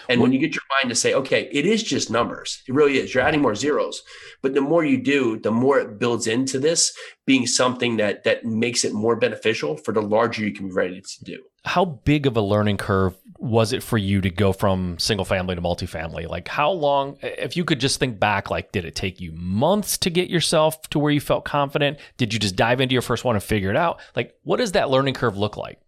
And 0.09 0.21
when 0.21 0.31
you 0.31 0.39
get 0.39 0.55
your 0.55 0.63
mind 0.79 0.89
to 0.89 0.95
say, 0.95 1.13
okay, 1.13 1.49
it 1.51 1.65
is 1.65 1.83
just 1.83 2.09
numbers, 2.09 2.63
it 2.67 2.73
really 2.73 2.97
is. 2.97 3.13
You're 3.13 3.23
adding 3.23 3.41
more 3.41 3.55
zeros, 3.55 4.01
but 4.41 4.53
the 4.53 4.61
more 4.61 4.85
you 4.85 5.01
do, 5.01 5.37
the 5.39 5.51
more 5.51 5.79
it 5.79 5.99
builds 5.99 6.27
into 6.27 6.59
this 6.59 6.95
being 7.25 7.45
something 7.45 7.97
that 7.97 8.23
that 8.23 8.45
makes 8.45 8.85
it 8.85 8.93
more 8.93 9.15
beneficial 9.15 9.77
for 9.77 9.91
the 9.91 10.01
larger 10.01 10.43
you 10.43 10.53
can 10.53 10.67
be 10.67 10.73
ready 10.73 11.01
to 11.01 11.23
do. 11.23 11.43
How 11.65 11.83
big 11.83 12.25
of 12.25 12.37
a 12.37 12.41
learning 12.41 12.77
curve 12.77 13.15
was 13.37 13.73
it 13.73 13.83
for 13.83 13.97
you 13.97 14.21
to 14.21 14.29
go 14.29 14.53
from 14.53 14.97
single 14.97 15.25
family 15.25 15.55
to 15.55 15.61
multifamily? 15.61 16.27
Like 16.27 16.47
how 16.47 16.71
long 16.71 17.17
if 17.21 17.57
you 17.57 17.65
could 17.65 17.79
just 17.79 17.99
think 17.99 18.19
back 18.19 18.49
like 18.49 18.71
did 18.71 18.85
it 18.85 18.95
take 18.95 19.19
you 19.19 19.33
months 19.33 19.97
to 19.99 20.09
get 20.09 20.29
yourself 20.29 20.81
to 20.89 20.99
where 20.99 21.11
you 21.11 21.19
felt 21.19 21.43
confident? 21.43 21.99
Did 22.15 22.33
you 22.33 22.39
just 22.39 22.55
dive 22.55 22.79
into 22.79 22.93
your 22.93 23.01
first 23.01 23.25
one 23.25 23.35
and 23.35 23.43
figure 23.43 23.69
it 23.69 23.75
out? 23.75 23.99
Like 24.15 24.33
what 24.43 24.57
does 24.57 24.71
that 24.71 24.89
learning 24.89 25.15
curve 25.15 25.37
look 25.37 25.57
like? 25.57 25.79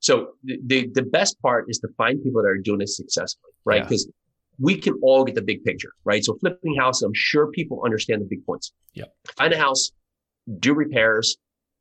So 0.00 0.34
the, 0.44 0.88
the 0.92 1.02
best 1.02 1.40
part 1.40 1.66
is 1.68 1.78
to 1.80 1.88
find 1.96 2.22
people 2.22 2.42
that 2.42 2.48
are 2.48 2.58
doing 2.58 2.80
it 2.80 2.88
successfully, 2.88 3.52
right? 3.64 3.82
Because 3.82 4.06
yeah. 4.06 4.12
we 4.58 4.76
can 4.76 4.94
all 5.02 5.24
get 5.24 5.34
the 5.34 5.42
big 5.42 5.64
picture, 5.64 5.90
right? 6.04 6.24
So 6.24 6.36
flipping 6.38 6.76
house, 6.76 7.02
I'm 7.02 7.14
sure 7.14 7.48
people 7.48 7.82
understand 7.84 8.20
the 8.20 8.26
big 8.26 8.44
points. 8.44 8.72
Yeah. 8.94 9.06
Find 9.36 9.52
a 9.52 9.58
house, 9.58 9.90
do 10.58 10.74
repairs, 10.74 11.36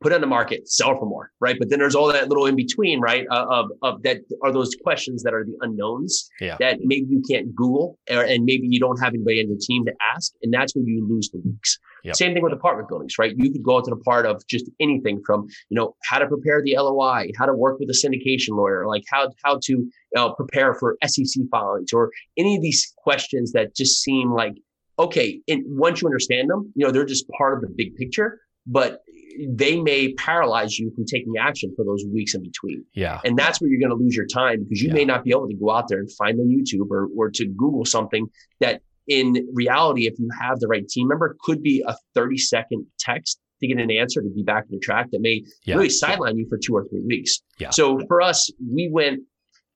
put 0.06 0.14
on 0.14 0.22
the 0.22 0.28
market, 0.28 0.70
sell 0.70 0.96
for 1.00 1.08
more, 1.08 1.32
right? 1.40 1.56
But 1.58 1.72
then 1.72 1.80
there's 1.80 1.96
all 1.96 2.14
that 2.14 2.30
little 2.30 2.46
in 2.46 2.56
between, 2.56 3.00
right? 3.00 3.26
Uh, 3.32 3.48
of, 3.50 3.72
of 3.82 4.04
that 4.04 4.18
are 4.44 4.52
those 4.54 4.76
questions 4.84 5.24
that 5.24 5.34
are 5.34 5.44
the 5.44 5.58
unknowns 5.62 6.30
yeah. 6.40 6.58
that 6.60 6.78
maybe 6.82 7.08
you 7.10 7.24
can't 7.28 7.56
Google 7.56 7.98
or, 8.12 8.22
and 8.22 8.46
maybe 8.46 8.68
you 8.70 8.80
don't 8.80 9.02
have 9.02 9.16
anybody 9.16 9.42
on 9.42 9.48
your 9.48 9.58
team 9.60 9.84
to 9.86 9.94
ask. 10.14 10.32
And 10.44 10.54
that's 10.54 10.76
where 10.76 10.86
you 10.86 11.08
lose 11.10 11.32
the 11.32 11.40
weeks. 11.40 11.80
Yep. 12.04 12.18
Same 12.18 12.34
thing 12.36 12.44
with 12.44 12.54
apartment 12.54 12.88
buildings, 12.88 13.16
right? 13.18 13.34
You 13.36 13.52
could 13.52 13.64
go 13.64 13.80
into 13.80 13.90
the 13.90 13.96
part 13.96 14.28
of 14.28 14.46
just 14.46 14.70
anything 14.80 15.24
from, 15.26 15.48
you 15.70 15.76
know, 15.76 15.96
how 16.04 16.20
to 16.20 16.28
prepare 16.28 16.62
the 16.62 16.78
LOI, 16.78 17.32
how 17.36 17.48
to 17.48 17.54
work 17.56 17.80
with 17.80 17.90
a 17.90 17.94
syndication 17.94 18.56
lawyer, 18.56 18.86
like 18.86 19.06
how, 19.10 19.32
how 19.44 19.58
to 19.64 19.72
you 19.72 19.92
know, 20.14 20.34
prepare 20.36 20.76
for 20.76 21.00
SEC 21.04 21.46
filings 21.50 21.92
or 21.94 22.12
any 22.38 22.56
of 22.58 22.62
these 22.62 22.94
questions 22.98 23.54
that 23.54 23.76
just 23.76 24.04
seem 24.04 24.32
like, 24.32 24.54
okay, 25.00 25.42
and 25.48 25.64
once 25.66 26.04
you 26.04 26.08
understand 26.08 26.48
them, 26.52 26.72
you 26.76 26.86
know, 26.86 26.92
they're 26.92 27.06
just 27.06 27.28
part 27.30 27.56
of 27.56 27.62
the 27.62 27.74
big 27.76 27.96
picture, 27.96 28.40
but 28.68 29.02
they 29.50 29.80
may 29.80 30.14
paralyze 30.14 30.78
you 30.78 30.92
from 30.96 31.06
taking 31.06 31.34
action 31.40 31.74
for 31.76 31.84
those 31.86 32.04
weeks 32.12 32.36
in 32.36 32.44
between. 32.44 32.84
Yeah. 32.94 33.20
And 33.24 33.38
that's 33.38 33.62
where 33.62 33.70
you're 33.70 33.80
going 33.80 33.98
to 33.98 34.04
lose 34.04 34.16
your 34.16 34.28
time 34.28 34.64
because 34.64 34.82
you 34.82 34.90
yeah. 34.90 34.96
may 34.96 35.06
not 35.06 35.24
be 35.24 35.32
able 35.32 35.48
to 35.48 35.56
go 35.56 35.72
out 35.72 35.88
there 35.88 36.00
and 36.00 36.12
find 36.14 36.40
on 36.40 36.48
YouTube 36.48 36.90
or, 36.90 37.10
or 37.18 37.30
to 37.32 37.46
Google 37.46 37.86
something 37.86 38.28
that 38.60 38.82
in 39.08 39.48
reality, 39.54 40.08
if 40.08 40.18
you 40.18 40.30
have 40.40 40.60
the 40.60 40.68
right 40.68 40.88
team 40.88 41.08
member, 41.08 41.36
could 41.42 41.62
be 41.62 41.84
a 41.88 41.96
30 42.16 42.38
second 42.38 42.86
text 43.00 43.40
to 43.62 43.68
get 43.68 43.78
an 43.80 43.92
answer 43.92 44.22
to 44.22 44.30
be 44.30 44.44
back 44.44 44.66
in 44.70 44.76
the 44.76 44.80
track 44.80 45.08
that 45.12 45.22
may 45.22 45.44
yeah. 45.64 45.76
really 45.76 45.90
sideline 45.90 46.38
you 46.38 46.48
for 46.50 46.58
two 46.58 46.76
or 46.76 46.86
three 46.90 47.04
weeks. 47.06 47.42
Yeah. 47.60 47.70
So 47.70 48.00
for 48.08 48.22
us, 48.22 48.50
we 48.60 48.90
went 48.90 49.22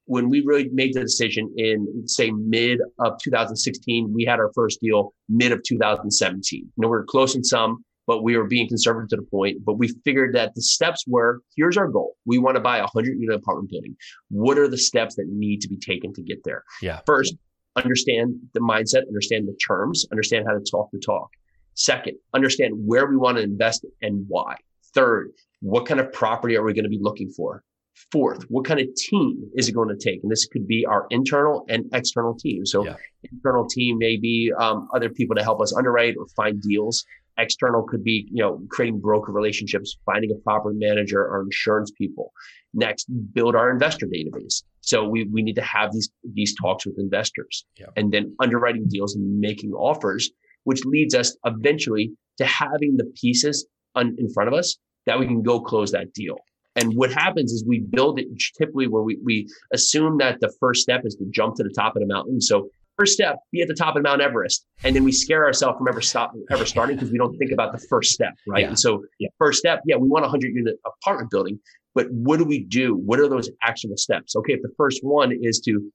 when 0.05 0.27
we 0.27 0.41
really 0.43 0.69
made 0.73 0.95
the 0.95 1.01
decision 1.01 1.53
in 1.55 2.07
say 2.07 2.31
mid 2.31 2.79
of 2.97 3.19
2016, 3.23 4.11
we 4.11 4.25
had 4.25 4.39
our 4.39 4.51
first 4.55 4.81
deal 4.81 5.13
mid 5.29 5.51
of 5.51 5.61
2017. 5.61 6.59
You 6.59 6.71
know, 6.77 6.87
we 6.87 6.97
are 6.97 7.03
close 7.03 7.35
in 7.35 7.43
some, 7.43 7.85
but 8.09 8.23
we 8.23 8.35
were 8.35 8.47
being 8.47 8.67
conservative 8.67 9.07
to 9.07 9.17
the 9.17 9.29
point. 9.29 9.63
But 9.63 9.75
we 9.75 9.89
figured 10.03 10.33
that 10.33 10.55
the 10.55 10.63
steps 10.63 11.05
were 11.05 11.41
here's 11.55 11.77
our 11.77 11.87
goal. 11.87 12.15
We 12.25 12.39
want 12.39 12.55
to 12.55 12.59
buy 12.59 12.77
a 12.77 12.89
100 12.91 13.19
unit 13.19 13.35
apartment 13.35 13.69
building. 13.69 13.95
What 14.29 14.57
are 14.57 14.67
the 14.67 14.79
steps 14.79 15.13
that 15.17 15.27
need 15.29 15.61
to 15.61 15.67
be 15.67 15.77
taken 15.77 16.11
to 16.15 16.23
get 16.23 16.39
there? 16.43 16.63
Yeah. 16.81 17.01
First, 17.05 17.35
understand 17.75 18.33
the 18.55 18.61
mindset, 18.61 19.07
understand 19.07 19.47
the 19.47 19.55
terms, 19.67 20.07
understand 20.11 20.45
how 20.47 20.55
to 20.55 20.65
talk 20.71 20.89
the 20.91 20.99
talk. 20.99 21.29
Second, 21.75 22.17
understand 22.33 22.73
where 22.83 23.05
we 23.05 23.15
want 23.15 23.37
to 23.37 23.43
invest 23.43 23.85
and 24.01 24.25
why. 24.27 24.55
Third, 24.95 25.29
what 25.61 25.85
kind 25.85 25.99
of 25.99 26.11
property 26.11 26.57
are 26.57 26.63
we 26.63 26.73
going 26.73 26.85
to 26.85 26.89
be 26.89 26.99
looking 26.99 27.29
for? 27.29 27.63
Fourth, 28.11 28.43
what 28.49 28.65
kind 28.65 28.79
of 28.79 28.87
team 28.95 29.51
is 29.53 29.69
it 29.69 29.73
going 29.73 29.89
to 29.89 29.95
take? 29.95 30.23
And 30.23 30.31
this 30.31 30.47
could 30.47 30.65
be 30.65 30.83
our 30.83 31.05
internal 31.11 31.63
and 31.69 31.85
external 31.93 32.33
team. 32.33 32.65
So, 32.65 32.85
yeah. 32.85 32.95
internal 33.31 33.67
team 33.67 33.99
may 33.99 34.17
be 34.17 34.51
um, 34.57 34.87
other 34.95 35.09
people 35.09 35.35
to 35.35 35.43
help 35.43 35.61
us 35.61 35.75
underwrite 35.77 36.15
or 36.17 36.25
find 36.35 36.59
deals. 36.59 37.05
External 37.39 37.83
could 37.83 38.03
be, 38.03 38.27
you 38.31 38.43
know, 38.43 38.61
creating 38.69 38.99
broker 38.99 39.31
relationships, 39.31 39.97
finding 40.05 40.31
a 40.31 40.35
property 40.35 40.77
manager 40.77 41.21
or 41.21 41.41
insurance 41.41 41.91
people. 41.91 42.31
Next, 42.73 43.05
build 43.33 43.55
our 43.55 43.71
investor 43.71 44.07
database. 44.07 44.63
So 44.81 45.07
we, 45.07 45.23
we 45.25 45.41
need 45.41 45.55
to 45.55 45.61
have 45.61 45.91
these, 45.91 46.09
these 46.33 46.55
talks 46.55 46.85
with 46.85 46.97
investors 46.97 47.65
yeah. 47.77 47.87
and 47.95 48.11
then 48.11 48.35
underwriting 48.39 48.87
deals 48.87 49.15
and 49.15 49.39
making 49.39 49.71
offers, 49.73 50.31
which 50.63 50.83
leads 50.85 51.15
us 51.15 51.35
eventually 51.45 52.11
to 52.37 52.45
having 52.45 52.97
the 52.97 53.05
pieces 53.19 53.67
on, 53.95 54.15
in 54.17 54.31
front 54.33 54.47
of 54.47 54.53
us 54.53 54.77
that 55.05 55.19
we 55.19 55.25
can 55.25 55.41
go 55.41 55.59
close 55.59 55.91
that 55.91 56.13
deal. 56.13 56.37
And 56.75 56.93
what 56.95 57.11
happens 57.11 57.51
is 57.51 57.65
we 57.65 57.79
build 57.79 58.19
it 58.19 58.27
typically 58.57 58.87
where 58.87 59.01
we, 59.01 59.17
we 59.23 59.47
assume 59.73 60.17
that 60.19 60.39
the 60.39 60.53
first 60.59 60.81
step 60.81 61.01
is 61.03 61.15
to 61.15 61.25
jump 61.31 61.55
to 61.55 61.63
the 61.63 61.73
top 61.75 61.95
of 61.95 62.01
the 62.01 62.07
mountain. 62.07 62.39
So 62.39 62.69
first 62.99 63.13
step, 63.13 63.37
be 63.51 63.61
at 63.61 63.67
the 63.67 63.73
top 63.73 63.95
of 63.95 64.03
Mount 64.03 64.21
Everest. 64.21 64.65
And 64.83 64.95
then 64.95 65.03
we 65.03 65.11
scare 65.11 65.45
ourselves 65.45 65.77
from 65.77 65.87
ever 65.87 66.01
stop, 66.01 66.33
ever 66.51 66.65
starting 66.65 66.97
because 66.97 67.11
we 67.11 67.17
don't 67.17 67.35
think 67.37 67.51
about 67.51 67.71
the 67.71 67.79
first 67.89 68.11
step, 68.11 68.33
right? 68.47 68.61
Yeah. 68.61 68.67
And 68.69 68.79
so 68.79 69.03
yeah, 69.19 69.29
first 69.37 69.59
step, 69.59 69.81
yeah, 69.85 69.95
we 69.95 70.07
want 70.07 70.25
a 70.25 70.29
hundred 70.29 70.53
unit 70.53 70.75
apartment 70.85 71.31
building, 71.31 71.59
But 71.95 72.11
what 72.11 72.37
do 72.37 72.45
we 72.45 72.63
do? 72.65 72.95
What 72.95 73.19
are 73.19 73.29
those 73.29 73.49
actionable 73.63 73.97
steps? 73.97 74.35
Okay, 74.35 74.53
if 74.53 74.61
the 74.61 74.73
first 74.77 74.99
one 75.03 75.31
is 75.41 75.59
to 75.61 75.91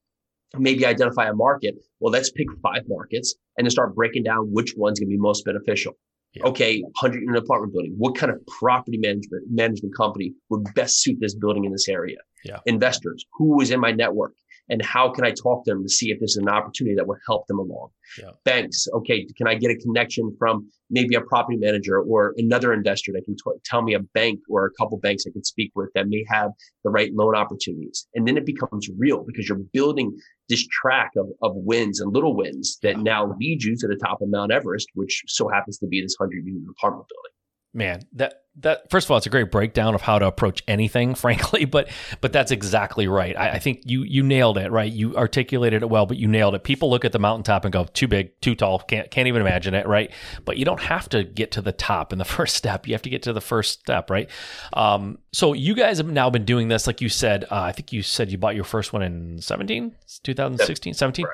maybe 0.57 0.85
identify 0.85 1.27
a 1.27 1.33
market, 1.33 1.75
well, 1.99 2.11
let's 2.11 2.31
pick 2.31 2.47
five 2.61 2.83
markets 2.87 3.35
and 3.57 3.65
then 3.65 3.71
start 3.71 3.95
breaking 3.95 4.23
down 4.23 4.51
which 4.51 4.73
one's 4.75 4.99
going 4.99 5.09
to 5.09 5.15
be 5.15 5.19
most 5.19 5.45
beneficial. 5.45 5.93
Yeah. 6.33 6.43
Okay, 6.43 6.81
100 6.81 7.21
unit 7.21 7.43
apartment 7.43 7.73
building. 7.73 7.93
What 7.97 8.17
kind 8.17 8.31
of 8.31 8.45
property 8.47 8.97
management 8.97 9.43
management 9.49 9.95
company 9.95 10.33
would 10.49 10.65
best 10.73 11.01
suit 11.01 11.17
this 11.21 11.33
building 11.33 11.63
in 11.63 11.71
this 11.71 11.87
area? 11.87 12.17
Yeah. 12.43 12.59
Investors, 12.65 13.25
who 13.33 13.61
is 13.61 13.71
in 13.71 13.79
my 13.79 13.91
network? 13.91 14.33
And 14.69 14.83
how 14.83 15.11
can 15.11 15.23
I 15.23 15.31
talk 15.31 15.65
to 15.65 15.71
them 15.71 15.83
to 15.83 15.89
see 15.89 16.11
if 16.11 16.19
there's 16.19 16.37
an 16.37 16.49
opportunity 16.49 16.95
that 16.95 17.07
will 17.07 17.17
help 17.27 17.47
them 17.47 17.59
along? 17.59 17.89
Yeah. 18.17 18.31
Banks, 18.43 18.87
okay, 18.93 19.25
can 19.37 19.47
I 19.47 19.55
get 19.55 19.71
a 19.71 19.75
connection 19.75 20.35
from 20.39 20.69
maybe 20.89 21.15
a 21.15 21.21
property 21.21 21.57
manager 21.57 21.99
or 21.99 22.33
another 22.37 22.73
investor 22.73 23.11
that 23.13 23.25
can 23.25 23.35
t- 23.35 23.59
tell 23.63 23.81
me 23.81 23.93
a 23.93 23.99
bank 23.99 24.39
or 24.49 24.65
a 24.65 24.71
couple 24.71 24.97
banks 24.97 25.25
I 25.27 25.31
can 25.31 25.43
speak 25.43 25.71
with 25.75 25.89
that 25.95 26.07
may 26.07 26.23
have 26.29 26.51
the 26.83 26.89
right 26.89 27.13
loan 27.13 27.35
opportunities? 27.35 28.07
And 28.15 28.27
then 28.27 28.37
it 28.37 28.45
becomes 28.45 28.89
real 28.97 29.23
because 29.23 29.47
you're 29.47 29.59
building 29.73 30.17
this 30.49 30.65
track 30.67 31.11
of, 31.17 31.27
of 31.41 31.53
wins 31.55 32.01
and 32.01 32.13
little 32.13 32.35
wins 32.35 32.77
that 32.81 32.97
yeah. 32.97 33.03
now 33.03 33.35
lead 33.39 33.63
you 33.63 33.75
to 33.77 33.87
the 33.87 33.95
top 33.95 34.21
of 34.21 34.29
Mount 34.29 34.51
Everest, 34.51 34.87
which 34.93 35.23
so 35.27 35.47
happens 35.47 35.77
to 35.79 35.87
be 35.87 36.01
this 36.01 36.15
100 36.17 36.45
unit 36.45 36.63
apartment 36.69 37.07
building 37.07 37.31
man 37.75 37.99
that 38.13 38.44
that 38.57 38.89
first 38.89 39.07
of 39.07 39.11
all 39.11 39.17
it's 39.17 39.25
a 39.25 39.29
great 39.29 39.51
breakdown 39.51 39.95
of 39.95 40.01
how 40.01 40.17
to 40.17 40.25
approach 40.25 40.63
anything 40.67 41.15
frankly 41.25 41.65
but 41.65 41.89
but 42.21 42.31
that's 42.31 42.51
exactly 42.51 43.07
right. 43.07 43.37
I, 43.37 43.51
I, 43.51 43.59
think 43.59 43.81
you 43.85 44.03
you 44.03 44.23
nailed 44.23 44.57
it 44.57 44.71
right? 44.71 44.91
You 44.91 45.15
articulated 45.15 45.83
it 45.83 45.89
well 45.89 46.05
but 46.05 46.17
you 46.17 46.27
nailed 46.27 46.55
it. 46.55 46.63
People 46.63 46.89
look 46.89 47.05
at 47.05 47.11
the 47.11 47.19
mountaintop 47.19 47.65
and 47.65 47.71
go 47.73 47.85
too 47.85 48.07
big 48.07 48.39
too 48.41 48.55
tall 48.55 48.79
can't 48.79 49.09
can't 49.11 49.27
even 49.27 49.41
imagine 49.41 49.73
it 49.73 49.87
right? 49.87 50.11
But 50.45 50.57
you 50.57 50.65
don't 50.65 50.81
have 50.81 51.09
to 51.09 51.23
get 51.23 51.51
to 51.51 51.61
the 51.61 51.71
top 51.71 52.13
in 52.13 52.19
the 52.19 52.25
first 52.35 52.55
step. 52.55 52.87
You 52.87 52.93
have 52.93 53.01
to 53.03 53.09
get 53.09 53.23
to 53.23 53.33
the 53.33 53.41
first 53.41 53.79
step 53.79 54.09
right? 54.09 54.29
Um, 54.73 55.19
so 55.31 55.53
you 55.53 55.75
guys 55.75 55.97
have 55.97 56.07
now 56.07 56.29
been 56.29 56.45
doing 56.45 56.69
this 56.69 56.87
like 56.87 57.01
you 57.01 57.09
said 57.09 57.43
uh, 57.51 57.59
i 57.59 57.73
think 57.73 57.91
you 57.91 58.01
said 58.01 58.31
you 58.31 58.37
bought 58.37 58.55
your 58.55 58.63
first 58.63 58.93
one 58.93 59.01
in 59.01 59.41
17 59.41 59.93
2016 60.23 60.93
17 60.93 61.25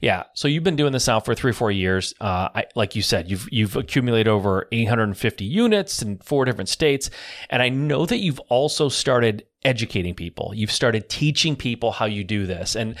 yeah. 0.00 0.24
So 0.34 0.48
you've 0.48 0.64
been 0.64 0.76
doing 0.76 0.92
this 0.92 1.06
now 1.06 1.20
for 1.20 1.34
three 1.34 1.50
or 1.50 1.54
four 1.54 1.70
years. 1.70 2.14
Uh, 2.20 2.48
I, 2.54 2.66
like 2.74 2.96
you 2.96 3.02
said 3.02 3.30
you've 3.30 3.48
you've 3.50 3.76
accumulated 3.76 4.28
over 4.28 4.68
850 4.72 5.44
units 5.44 6.02
in 6.02 6.18
four 6.18 6.44
different 6.44 6.63
states. 6.66 7.10
And 7.50 7.62
I 7.62 7.68
know 7.68 8.06
that 8.06 8.18
you've 8.18 8.40
also 8.48 8.88
started 8.88 9.44
educating 9.64 10.14
people. 10.14 10.52
You've 10.54 10.70
started 10.70 11.08
teaching 11.08 11.56
people 11.56 11.90
how 11.90 12.04
you 12.04 12.22
do 12.22 12.46
this. 12.46 12.76
And 12.76 12.96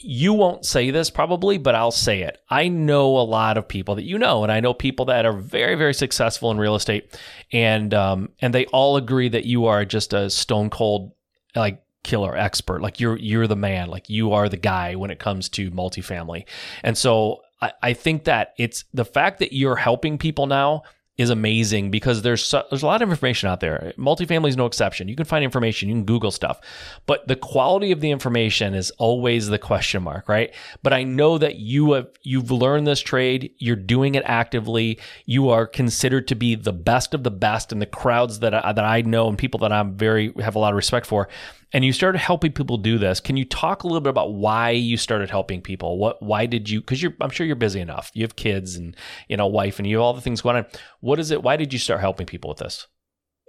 you 0.00 0.32
won't 0.32 0.64
say 0.64 0.90
this 0.90 1.10
probably, 1.10 1.58
but 1.58 1.74
I'll 1.74 1.92
say 1.92 2.22
it. 2.22 2.38
I 2.50 2.68
know 2.68 3.18
a 3.18 3.22
lot 3.22 3.56
of 3.56 3.68
people 3.68 3.94
that 3.94 4.04
you 4.04 4.18
know, 4.18 4.42
and 4.42 4.50
I 4.50 4.60
know 4.60 4.74
people 4.74 5.06
that 5.06 5.24
are 5.24 5.32
very, 5.32 5.76
very 5.76 5.94
successful 5.94 6.50
in 6.50 6.58
real 6.58 6.74
estate. 6.74 7.16
And, 7.52 7.94
um, 7.94 8.30
and 8.40 8.52
they 8.52 8.66
all 8.66 8.96
agree 8.96 9.28
that 9.28 9.44
you 9.44 9.66
are 9.66 9.84
just 9.84 10.12
a 10.12 10.28
stone 10.28 10.70
cold, 10.70 11.12
like, 11.54 11.82
killer 12.04 12.34
expert 12.36 12.80
like 12.80 13.00
you're 13.00 13.18
you're 13.18 13.48
the 13.48 13.56
man 13.56 13.88
like 13.88 14.08
you 14.08 14.32
are 14.32 14.48
the 14.48 14.56
guy 14.56 14.94
when 14.94 15.10
it 15.10 15.18
comes 15.18 15.48
to 15.48 15.70
multifamily 15.72 16.44
and 16.84 16.96
so 16.96 17.42
I, 17.60 17.72
I 17.82 17.92
think 17.92 18.24
that 18.24 18.54
it's 18.56 18.84
the 18.94 19.04
fact 19.04 19.40
that 19.40 19.52
you're 19.52 19.76
helping 19.76 20.16
people 20.16 20.46
now 20.46 20.84
is 21.18 21.30
amazing 21.30 21.90
because 21.90 22.22
there's 22.22 22.44
so, 22.44 22.64
there's 22.70 22.84
a 22.84 22.86
lot 22.86 23.02
of 23.02 23.10
information 23.10 23.48
out 23.48 23.58
there. 23.58 23.92
Multifamily 23.98 24.48
is 24.48 24.56
no 24.56 24.66
exception. 24.66 25.08
You 25.08 25.16
can 25.16 25.24
find 25.24 25.44
information, 25.44 25.88
you 25.88 25.96
can 25.96 26.04
Google 26.04 26.30
stuff, 26.30 26.60
but 27.06 27.26
the 27.26 27.34
quality 27.34 27.90
of 27.90 28.00
the 28.00 28.12
information 28.12 28.72
is 28.74 28.92
always 28.92 29.48
the 29.48 29.58
question 29.58 30.04
mark, 30.04 30.28
right? 30.28 30.54
But 30.84 30.92
I 30.92 31.02
know 31.02 31.36
that 31.36 31.56
you 31.56 31.92
have 31.94 32.08
you've 32.22 32.52
learned 32.52 32.86
this 32.86 33.00
trade, 33.00 33.50
you're 33.58 33.76
doing 33.76 34.14
it 34.14 34.22
actively, 34.26 35.00
you 35.26 35.50
are 35.50 35.66
considered 35.66 36.28
to 36.28 36.36
be 36.36 36.54
the 36.54 36.72
best 36.72 37.12
of 37.14 37.24
the 37.24 37.32
best 37.32 37.72
in 37.72 37.80
the 37.80 37.86
crowds 37.86 38.38
that 38.38 38.54
I, 38.54 38.72
that 38.72 38.84
I 38.84 39.02
know 39.02 39.28
and 39.28 39.36
people 39.36 39.58
that 39.60 39.72
I'm 39.72 39.96
very 39.96 40.32
have 40.40 40.54
a 40.54 40.60
lot 40.60 40.72
of 40.72 40.76
respect 40.76 41.06
for 41.06 41.28
and 41.72 41.84
you 41.84 41.92
started 41.92 42.18
helping 42.18 42.52
people 42.52 42.76
do 42.78 42.98
this. 42.98 43.20
Can 43.20 43.36
you 43.36 43.44
talk 43.44 43.82
a 43.82 43.86
little 43.86 44.00
bit 44.00 44.10
about 44.10 44.32
why 44.34 44.70
you 44.70 44.96
started 44.96 45.30
helping 45.30 45.60
people? 45.60 45.98
What, 45.98 46.22
why 46.22 46.46
did 46.46 46.68
you? 46.68 46.80
Because 46.80 47.02
you're, 47.02 47.14
I'm 47.20 47.30
sure 47.30 47.46
you're 47.46 47.56
busy 47.56 47.80
enough. 47.80 48.10
You 48.14 48.22
have 48.22 48.36
kids 48.36 48.76
and 48.76 48.96
you 49.28 49.36
know, 49.36 49.46
wife, 49.46 49.78
and 49.78 49.86
you 49.86 49.96
have 49.96 50.02
all 50.02 50.14
the 50.14 50.20
things 50.20 50.40
going 50.40 50.56
on. 50.56 50.66
What 51.00 51.18
is 51.18 51.30
it? 51.30 51.42
Why 51.42 51.56
did 51.56 51.72
you 51.72 51.78
start 51.78 52.00
helping 52.00 52.26
people 52.26 52.48
with 52.48 52.58
this? 52.58 52.86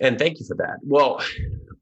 And 0.01 0.17
thank 0.17 0.39
you 0.39 0.45
for 0.47 0.55
that. 0.58 0.77
Well, 0.84 1.21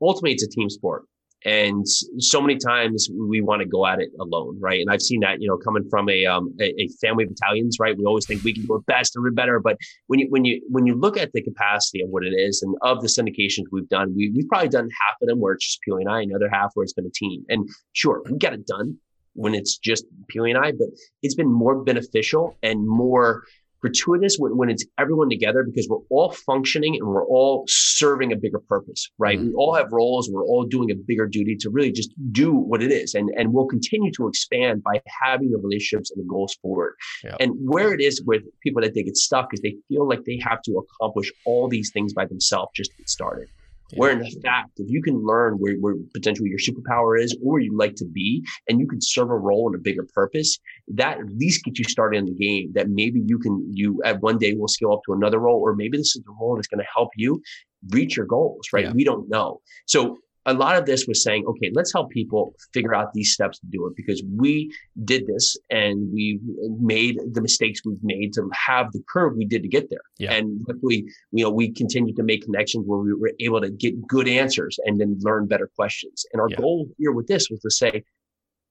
ultimately, 0.02 0.34
it's 0.34 0.44
a 0.44 0.50
team 0.50 0.70
sport. 0.70 1.04
And 1.48 1.88
so 2.20 2.42
many 2.42 2.58
times 2.58 3.10
we 3.10 3.40
want 3.40 3.62
to 3.62 3.66
go 3.66 3.86
at 3.86 4.02
it 4.02 4.10
alone, 4.20 4.58
right? 4.60 4.82
And 4.82 4.92
I've 4.92 5.02
seen 5.02 5.22
that, 5.22 5.42
you 5.42 5.48
know, 5.48 5.56
coming 5.56 5.88
from 5.90 6.10
a 6.10 6.26
um, 6.26 6.54
a, 6.60 6.90
family 7.00 7.24
of 7.24 7.32
Italians, 7.32 7.78
right? 7.80 7.98
We 7.98 8.04
always 8.04 8.26
think 8.26 8.44
we 8.44 8.54
can 8.54 8.66
do 8.66 8.76
it 8.76 8.86
best 8.86 9.16
and 9.16 9.34
better, 9.34 9.62
but 9.62 9.78
when 10.08 10.20
you 10.20 10.28
when 10.30 10.44
you 10.44 10.62
when 10.70 10.86
you 10.86 10.96
look 10.96 11.16
at 11.16 11.32
the 11.32 11.42
capacity 11.42 12.02
of 12.02 12.10
what 12.10 12.26
it 12.26 12.34
is 12.36 12.62
and 12.62 12.76
of 12.82 13.02
the 13.02 13.08
syndications 13.08 13.64
we've 13.72 13.88
done, 13.88 14.14
we, 14.14 14.30
we've 14.36 14.50
probably 14.50 14.68
done 14.68 14.90
half 15.08 15.16
of 15.22 15.30
them 15.30 15.40
where 15.40 15.54
it's 15.54 15.66
just 15.66 15.80
Pili 15.88 16.02
and 16.02 16.10
I, 16.10 16.22
another 16.22 16.50
half 16.52 16.72
where 16.74 16.84
it's 16.84 16.92
been 16.92 17.06
a 17.06 17.12
team. 17.12 17.46
And 17.48 17.70
sure, 17.94 18.24
we 18.30 18.38
get 18.38 18.52
it 18.52 18.68
done 18.68 18.98
when 19.32 19.56
it's 19.56 19.78
just 19.78 20.04
Pili 20.30 20.54
and 20.54 20.58
I, 20.58 20.74
but 20.74 20.90
it's 21.22 21.36
been 21.36 21.50
more 21.50 21.82
beneficial 21.82 22.58
and 22.62 22.86
more 22.86 23.44
gratuitous 23.88 24.38
when, 24.38 24.58
when 24.58 24.70
it's 24.70 24.86
everyone 24.98 25.30
together 25.30 25.64
because 25.64 25.88
we're 25.90 26.04
all 26.10 26.32
functioning 26.32 26.96
and 26.96 27.08
we're 27.08 27.26
all 27.26 27.64
serving 27.68 28.32
a 28.32 28.36
bigger 28.36 28.60
purpose, 28.60 29.10
right? 29.18 29.40
Mm-hmm. 29.40 29.50
We 29.50 29.54
all 29.56 29.74
have 29.76 29.92
roles. 29.92 30.30
We're 30.30 30.46
all 30.46 30.66
doing 30.66 30.92
a 30.92 30.96
bigger 30.96 31.28
duty 31.28 31.56
to 31.62 31.70
really 31.70 31.92
just 31.92 32.12
do 32.32 32.54
what 32.54 32.84
it 32.84 32.92
is. 32.92 33.14
And, 33.14 33.30
and 33.38 33.54
we'll 33.54 33.68
continue 33.68 34.12
to 34.14 34.28
expand 34.28 34.84
by 34.84 35.02
having 35.22 35.52
the 35.52 35.58
relationships 35.58 36.12
and 36.12 36.24
the 36.24 36.28
goals 36.28 36.58
forward. 36.62 36.96
Yeah. 37.24 37.36
And 37.40 37.52
where 37.58 37.94
it 37.94 38.02
is 38.02 38.22
with 38.26 38.44
people 38.62 38.82
that 38.82 38.94
they 38.94 39.04
get 39.04 39.18
stuck 39.18 39.54
is 39.54 39.62
they 39.62 39.76
feel 39.88 40.08
like 40.08 40.26
they 40.26 40.40
have 40.44 40.62
to 40.64 40.84
accomplish 40.84 41.32
all 41.46 41.68
these 41.68 41.92
things 41.92 42.14
by 42.14 42.26
themselves 42.26 42.72
just 42.76 42.92
to 42.92 42.98
get 42.98 43.10
started. 43.10 43.48
Yeah. 43.92 44.00
Where 44.00 44.12
in 44.12 44.42
fact, 44.42 44.72
if 44.78 44.90
you 44.90 45.02
can 45.02 45.26
learn 45.26 45.54
where, 45.56 45.76
where 45.76 45.96
potentially 46.14 46.50
your 46.50 46.60
superpower 46.60 47.22
is 47.22 47.38
or 47.44 47.60
you'd 47.60 47.74
like 47.74 47.96
to 47.96 48.06
be, 48.06 48.44
and 48.68 48.80
you 48.80 48.88
can 48.88 49.00
serve 49.02 49.30
a 49.30 49.38
role 49.38 49.70
in 49.70 49.76
a 49.76 49.82
bigger 49.82 50.06
purpose, 50.14 50.60
that 50.90 51.20
at 51.20 51.30
least 51.30 51.64
gets 51.64 51.80
you 51.80 51.86
started 51.86 52.18
in 52.18 52.26
the 52.26 52.34
game. 52.34 52.72
That 52.74 52.90
maybe 52.90 53.22
you 53.26 53.40
can, 53.40 53.66
you 53.74 54.02
at 54.04 54.22
one 54.22 54.38
day 54.38 54.54
will 54.54 54.68
scale 54.68 54.94
up 54.94 55.02
to 55.06 55.14
another 55.14 55.40
role, 55.40 55.62
or 55.62 55.76
maybe 55.76 55.98
this 55.98 56.16
is 56.16 56.24
the 56.26 56.36
role 56.40 56.56
that's 56.56 56.68
going 56.68 56.80
to 56.80 56.88
help 56.94 57.10
you 57.16 57.42
reach 57.90 58.18
your 58.18 58.26
goals, 58.26 58.68
right? 58.74 58.86
Yeah. 58.86 58.94
We 58.94 59.04
don't 59.04 59.30
know. 59.30 59.62
So 59.86 60.18
a 60.48 60.54
lot 60.54 60.78
of 60.78 60.86
this 60.86 61.06
was 61.08 61.22
saying, 61.22 61.44
okay, 61.46 61.70
let's 61.76 61.92
help 61.92 62.10
people 62.10 62.56
figure 62.74 62.96
out 62.96 63.14
these 63.14 63.34
steps 63.34 63.60
to 63.60 63.68
do 63.70 63.86
it 63.86 63.94
because 63.98 64.24
we 64.36 64.74
did 65.04 65.28
this 65.28 65.58
and 65.70 66.10
we 66.14 66.40
made 66.80 67.20
the 67.34 67.42
mistakes 67.42 67.82
we've 67.86 67.98
made 68.02 68.32
to 68.34 68.50
have 68.54 68.92
the 68.94 69.04
curve 69.10 69.34
we 69.36 69.46
did 69.46 69.62
to 69.62 69.68
get 69.68 69.90
there. 69.90 70.00
Yeah. 70.18 70.34
And 70.34 70.62
luckily, 70.66 71.06
you 71.34 71.44
know, 71.44 71.52
we 71.52 71.72
continued 71.74 72.16
to 72.16 72.24
make 72.24 72.46
connections 72.46 72.86
where 72.88 73.00
we 73.00 73.14
were 73.14 73.34
able 73.42 73.60
to 73.60 73.70
get 73.70 74.08
good 74.08 74.30
answers 74.30 74.80
and 74.86 75.00
then 75.00 75.18
learn 75.20 75.48
better 75.48 75.70
questions. 75.76 76.26
And 76.32 76.42
our 76.42 76.50
yeah. 76.50 76.56
goal 76.56 76.88
here 76.98 77.12
with 77.12 77.28
this 77.28 77.50
was 77.50 77.60
to 77.60 77.70
say, 77.70 78.04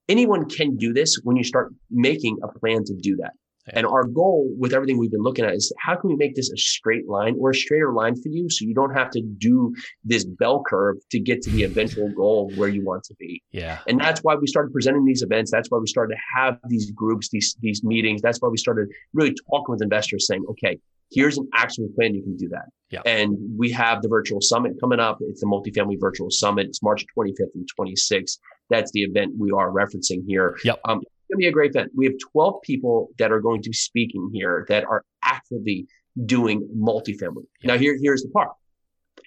anyone 0.08 0.48
can 0.48 0.76
do 0.76 0.94
this 0.94 1.20
when 1.24 1.36
you 1.36 1.44
start 1.44 1.74
making 1.90 2.38
a 2.42 2.58
plan 2.58 2.84
to 2.84 2.94
do 2.94 3.16
that. 3.16 3.32
And 3.72 3.86
our 3.86 4.04
goal 4.04 4.48
with 4.58 4.72
everything 4.72 4.98
we've 4.98 5.10
been 5.10 5.22
looking 5.22 5.44
at 5.44 5.54
is 5.54 5.72
how 5.80 5.96
can 5.96 6.08
we 6.08 6.16
make 6.16 6.34
this 6.34 6.50
a 6.50 6.56
straight 6.56 7.08
line 7.08 7.36
or 7.40 7.50
a 7.50 7.54
straighter 7.54 7.92
line 7.92 8.14
for 8.14 8.28
you 8.28 8.48
so 8.48 8.64
you 8.64 8.74
don't 8.74 8.94
have 8.94 9.10
to 9.10 9.20
do 9.22 9.74
this 10.04 10.24
bell 10.24 10.62
curve 10.68 10.96
to 11.10 11.18
get 11.18 11.42
to 11.42 11.50
the 11.50 11.62
eventual 11.64 12.08
goal 12.10 12.52
where 12.56 12.68
you 12.68 12.84
want 12.84 13.02
to 13.04 13.14
be. 13.18 13.42
Yeah. 13.50 13.78
And 13.88 14.00
that's 14.00 14.20
why 14.20 14.36
we 14.36 14.46
started 14.46 14.72
presenting 14.72 15.04
these 15.04 15.22
events. 15.22 15.50
That's 15.50 15.70
why 15.70 15.78
we 15.78 15.86
started 15.86 16.14
to 16.14 16.20
have 16.40 16.58
these 16.68 16.90
groups, 16.92 17.28
these 17.30 17.56
these 17.60 17.82
meetings. 17.82 18.22
That's 18.22 18.40
why 18.40 18.48
we 18.48 18.58
started 18.58 18.88
really 19.12 19.34
talking 19.50 19.72
with 19.72 19.82
investors 19.82 20.26
saying, 20.26 20.44
okay, 20.50 20.78
here's 21.10 21.38
an 21.38 21.48
actual 21.54 21.88
plan 21.94 22.14
you 22.14 22.22
can 22.22 22.36
do 22.36 22.48
that. 22.48 22.66
Yeah. 22.90 23.02
And 23.04 23.36
we 23.58 23.70
have 23.72 24.02
the 24.02 24.08
virtual 24.08 24.40
summit 24.40 24.72
coming 24.80 25.00
up. 25.00 25.18
It's 25.20 25.40
the 25.40 25.46
multifamily 25.46 26.00
virtual 26.00 26.30
summit. 26.30 26.66
It's 26.66 26.82
March 26.82 27.04
25th 27.16 27.54
and 27.54 27.68
26th. 27.78 28.38
That's 28.70 28.90
the 28.92 29.02
event 29.02 29.34
we 29.38 29.50
are 29.50 29.70
referencing 29.70 30.22
here. 30.26 30.56
Yep. 30.64 30.80
Um, 30.84 31.02
going 31.28 31.38
to 31.38 31.44
be 31.44 31.46
a 31.46 31.52
great 31.52 31.70
event. 31.70 31.92
We 31.94 32.06
have 32.06 32.14
12 32.32 32.62
people 32.62 33.10
that 33.18 33.32
are 33.32 33.40
going 33.40 33.62
to 33.62 33.70
be 33.70 33.74
speaking 33.74 34.30
here 34.32 34.66
that 34.68 34.84
are 34.84 35.04
actively 35.22 35.86
doing 36.24 36.68
multifamily. 36.76 37.44
Yeah. 37.60 37.72
Now, 37.72 37.78
here, 37.78 37.96
here's 38.00 38.22
the 38.22 38.30
part. 38.30 38.50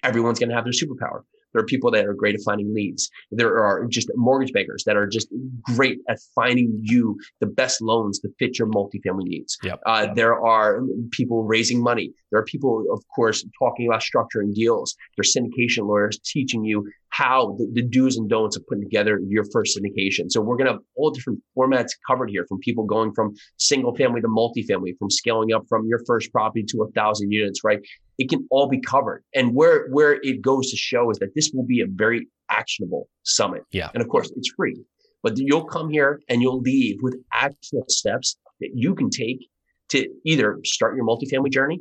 Everyone's 0.02 0.38
going 0.38 0.48
to 0.48 0.54
have 0.54 0.64
their 0.64 0.72
superpower. 0.72 1.22
There 1.52 1.62
are 1.62 1.66
people 1.66 1.90
that 1.90 2.06
are 2.06 2.14
great 2.14 2.34
at 2.34 2.42
finding 2.42 2.72
leads. 2.74 3.10
There 3.30 3.58
are 3.62 3.86
just 3.86 4.10
mortgage 4.14 4.52
bankers 4.52 4.84
that 4.84 4.96
are 4.96 5.06
just 5.06 5.28
great 5.62 5.98
at 6.08 6.18
finding 6.34 6.78
you 6.82 7.18
the 7.40 7.46
best 7.46 7.80
loans 7.80 8.20
to 8.20 8.28
fit 8.38 8.58
your 8.58 8.68
multifamily 8.68 9.24
needs. 9.24 9.58
Yep. 9.62 9.80
Uh, 9.84 10.14
there 10.14 10.40
are 10.40 10.80
people 11.10 11.42
raising 11.44 11.82
money. 11.82 12.12
There 12.30 12.40
are 12.40 12.44
people, 12.44 12.84
of 12.92 13.02
course, 13.14 13.44
talking 13.58 13.88
about 13.88 14.02
structuring 14.02 14.54
deals. 14.54 14.94
There's 15.16 15.34
syndication 15.34 15.88
lawyers 15.88 16.20
teaching 16.24 16.64
you 16.64 16.88
how 17.10 17.56
the, 17.58 17.68
the, 17.72 17.82
do's 17.82 18.16
and 18.16 18.28
don'ts 18.28 18.56
of 18.56 18.66
putting 18.66 18.84
together 18.84 19.20
your 19.28 19.44
first 19.52 19.78
syndication. 19.78 20.30
So 20.30 20.40
we're 20.40 20.56
going 20.56 20.66
to 20.66 20.72
have 20.74 20.82
all 20.96 21.10
different 21.10 21.40
formats 21.56 21.90
covered 22.06 22.30
here 22.30 22.46
from 22.48 22.58
people 22.60 22.84
going 22.84 23.12
from 23.12 23.34
single 23.56 23.94
family 23.94 24.20
to 24.20 24.28
multifamily, 24.28 24.96
from 24.98 25.10
scaling 25.10 25.52
up 25.52 25.64
from 25.68 25.86
your 25.86 26.00
first 26.06 26.32
property 26.32 26.64
to 26.68 26.82
a 26.82 26.90
thousand 26.92 27.32
units, 27.32 27.62
right? 27.64 27.80
It 28.18 28.28
can 28.28 28.46
all 28.50 28.68
be 28.68 28.80
covered. 28.80 29.24
And 29.34 29.54
where, 29.54 29.88
where 29.88 30.20
it 30.22 30.40
goes 30.40 30.70
to 30.70 30.76
show 30.76 31.10
is 31.10 31.18
that 31.18 31.34
this 31.34 31.50
will 31.52 31.64
be 31.66 31.80
a 31.80 31.86
very 31.88 32.28
actionable 32.48 33.08
summit. 33.24 33.62
Yeah. 33.72 33.90
And 33.92 34.02
of 34.02 34.08
course 34.08 34.32
it's 34.36 34.52
free, 34.56 34.76
but 35.22 35.36
you'll 35.36 35.64
come 35.64 35.90
here 35.90 36.20
and 36.28 36.40
you'll 36.40 36.60
leave 36.60 36.98
with 37.02 37.16
actionable 37.32 37.88
steps 37.88 38.36
that 38.60 38.70
you 38.74 38.94
can 38.94 39.10
take 39.10 39.48
to 39.90 40.08
either 40.24 40.58
start 40.64 40.94
your 40.94 41.04
multifamily 41.04 41.50
journey 41.50 41.80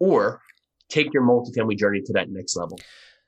or 0.00 0.40
take 0.88 1.12
your 1.12 1.22
multifamily 1.22 1.76
journey 1.76 2.00
to 2.02 2.12
that 2.14 2.30
next 2.30 2.56
level. 2.56 2.78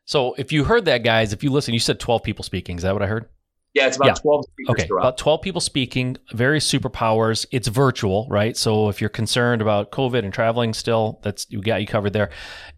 So 0.09 0.33
if 0.38 0.53
you 0.53 0.64
heard 0.64 0.87
that, 0.87 1.05
guys, 1.05 1.35
if 1.35 1.44
you 1.44 1.51
listen, 1.51 1.75
you 1.75 1.81
said 1.81 2.01
12 2.01 2.23
people 2.23 2.42
speaking. 2.42 2.77
Is 2.79 2.83
that 2.83 2.94
what 2.94 3.03
I 3.03 3.07
heard? 3.07 3.29
Yeah, 3.75 3.87
it's 3.88 3.99
about 3.99 4.07
Yeah. 4.07 4.14
12 4.14 4.44
speakers 4.47 4.71
Okay, 4.71 4.87
throughout. 4.87 5.03
about 5.03 5.18
12 5.18 5.42
people 5.42 5.61
speaking, 5.61 6.16
various 6.33 6.66
superpowers. 6.66 7.44
It's 7.53 7.68
virtual, 7.68 8.27
right? 8.31 8.57
So 8.57 8.88
if 8.88 9.03
you're 9.03 9.11
concerned 9.11 9.61
about 9.61 9.92
COVID 9.92 10.25
and 10.25 10.33
traveling 10.33 10.73
still, 10.73 11.21
that's 11.23 11.47
you 11.51 11.61
got 11.61 11.83
you 11.83 11.87
covered 11.87 12.14
there. 12.14 12.31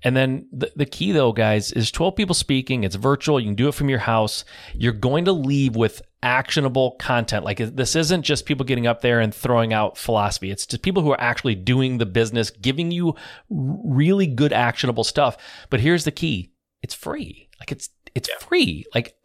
And 0.02 0.16
then 0.16 0.48
the, 0.50 0.72
the 0.74 0.86
key 0.86 1.12
though, 1.12 1.30
guys, 1.30 1.70
is 1.70 1.92
12 1.92 2.16
people 2.16 2.34
speaking. 2.34 2.82
It's 2.82 2.96
virtual. 2.96 3.38
You 3.38 3.46
can 3.46 3.54
do 3.54 3.68
it 3.68 3.74
from 3.76 3.88
your 3.88 4.00
house. 4.00 4.44
You're 4.74 4.92
going 4.92 5.26
to 5.26 5.32
leave 5.32 5.76
with 5.76 6.02
actionable 6.24 6.96
content. 6.98 7.44
Like 7.44 7.58
this 7.58 7.94
isn't 7.94 8.22
just 8.22 8.44
people 8.44 8.66
getting 8.66 8.88
up 8.88 9.02
there 9.02 9.20
and 9.20 9.32
throwing 9.32 9.72
out 9.72 9.96
philosophy. 9.96 10.50
It's 10.50 10.66
just 10.66 10.82
people 10.82 11.04
who 11.04 11.12
are 11.12 11.20
actually 11.20 11.54
doing 11.54 11.98
the 11.98 12.06
business, 12.06 12.50
giving 12.50 12.90
you 12.90 13.14
really 13.48 14.26
good 14.26 14.52
actionable 14.52 15.04
stuff. 15.04 15.36
But 15.70 15.78
here's 15.78 16.02
the 16.02 16.10
key. 16.10 16.50
It's 16.82 16.94
free. 16.94 17.48
Like 17.58 17.72
it's 17.72 17.90
it's 18.14 18.30
free. 18.34 18.84
Like 18.94 19.16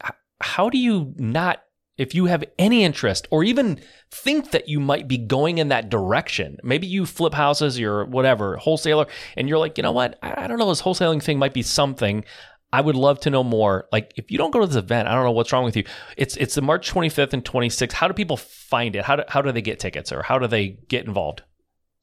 how 0.41 0.69
do 0.69 0.77
you 0.77 1.13
not 1.17 1.61
if 1.97 2.13
you 2.13 2.25
have 2.25 2.43
any 2.59 2.83
interest 2.83 3.27
or 3.31 3.43
even 3.43 3.79
think 4.11 4.51
that 4.51 4.67
you 4.67 4.79
might 4.79 5.07
be 5.07 5.17
going 5.17 5.57
in 5.57 5.69
that 5.69 5.89
direction, 5.89 6.57
maybe 6.61 6.87
you 6.87 7.05
flip 7.05 7.33
houses, 7.33 7.79
you're 7.79 8.05
whatever, 8.05 8.57
wholesaler, 8.57 9.07
and 9.37 9.47
you're 9.47 9.57
like, 9.57 9.77
you 9.77 9.83
know 9.83 9.93
what? 9.93 10.19
I, 10.21 10.43
I 10.43 10.47
don't 10.47 10.59
know, 10.59 10.69
this 10.69 10.81
wholesaling 10.81 11.23
thing 11.23 11.39
might 11.39 11.53
be 11.53 11.61
something. 11.61 12.25
I 12.73 12.81
would 12.81 12.95
love 12.95 13.21
to 13.21 13.29
know 13.29 13.43
more. 13.43 13.87
Like, 13.93 14.11
if 14.17 14.29
you 14.29 14.37
don't 14.37 14.51
go 14.51 14.59
to 14.59 14.67
this 14.67 14.75
event, 14.75 15.07
I 15.07 15.15
don't 15.15 15.23
know 15.23 15.31
what's 15.31 15.53
wrong 15.53 15.63
with 15.63 15.77
you. 15.77 15.85
It's 16.17 16.35
it's 16.35 16.55
the 16.55 16.61
March 16.61 16.91
25th 16.91 17.31
and 17.31 17.45
26th. 17.45 17.93
How 17.93 18.09
do 18.09 18.13
people 18.13 18.35
find 18.35 18.97
it? 18.97 19.05
How 19.05 19.15
do, 19.15 19.23
how 19.29 19.41
do 19.41 19.53
they 19.53 19.61
get 19.61 19.79
tickets 19.79 20.11
or 20.11 20.23
how 20.23 20.37
do 20.37 20.47
they 20.47 20.79
get 20.89 21.05
involved? 21.05 21.43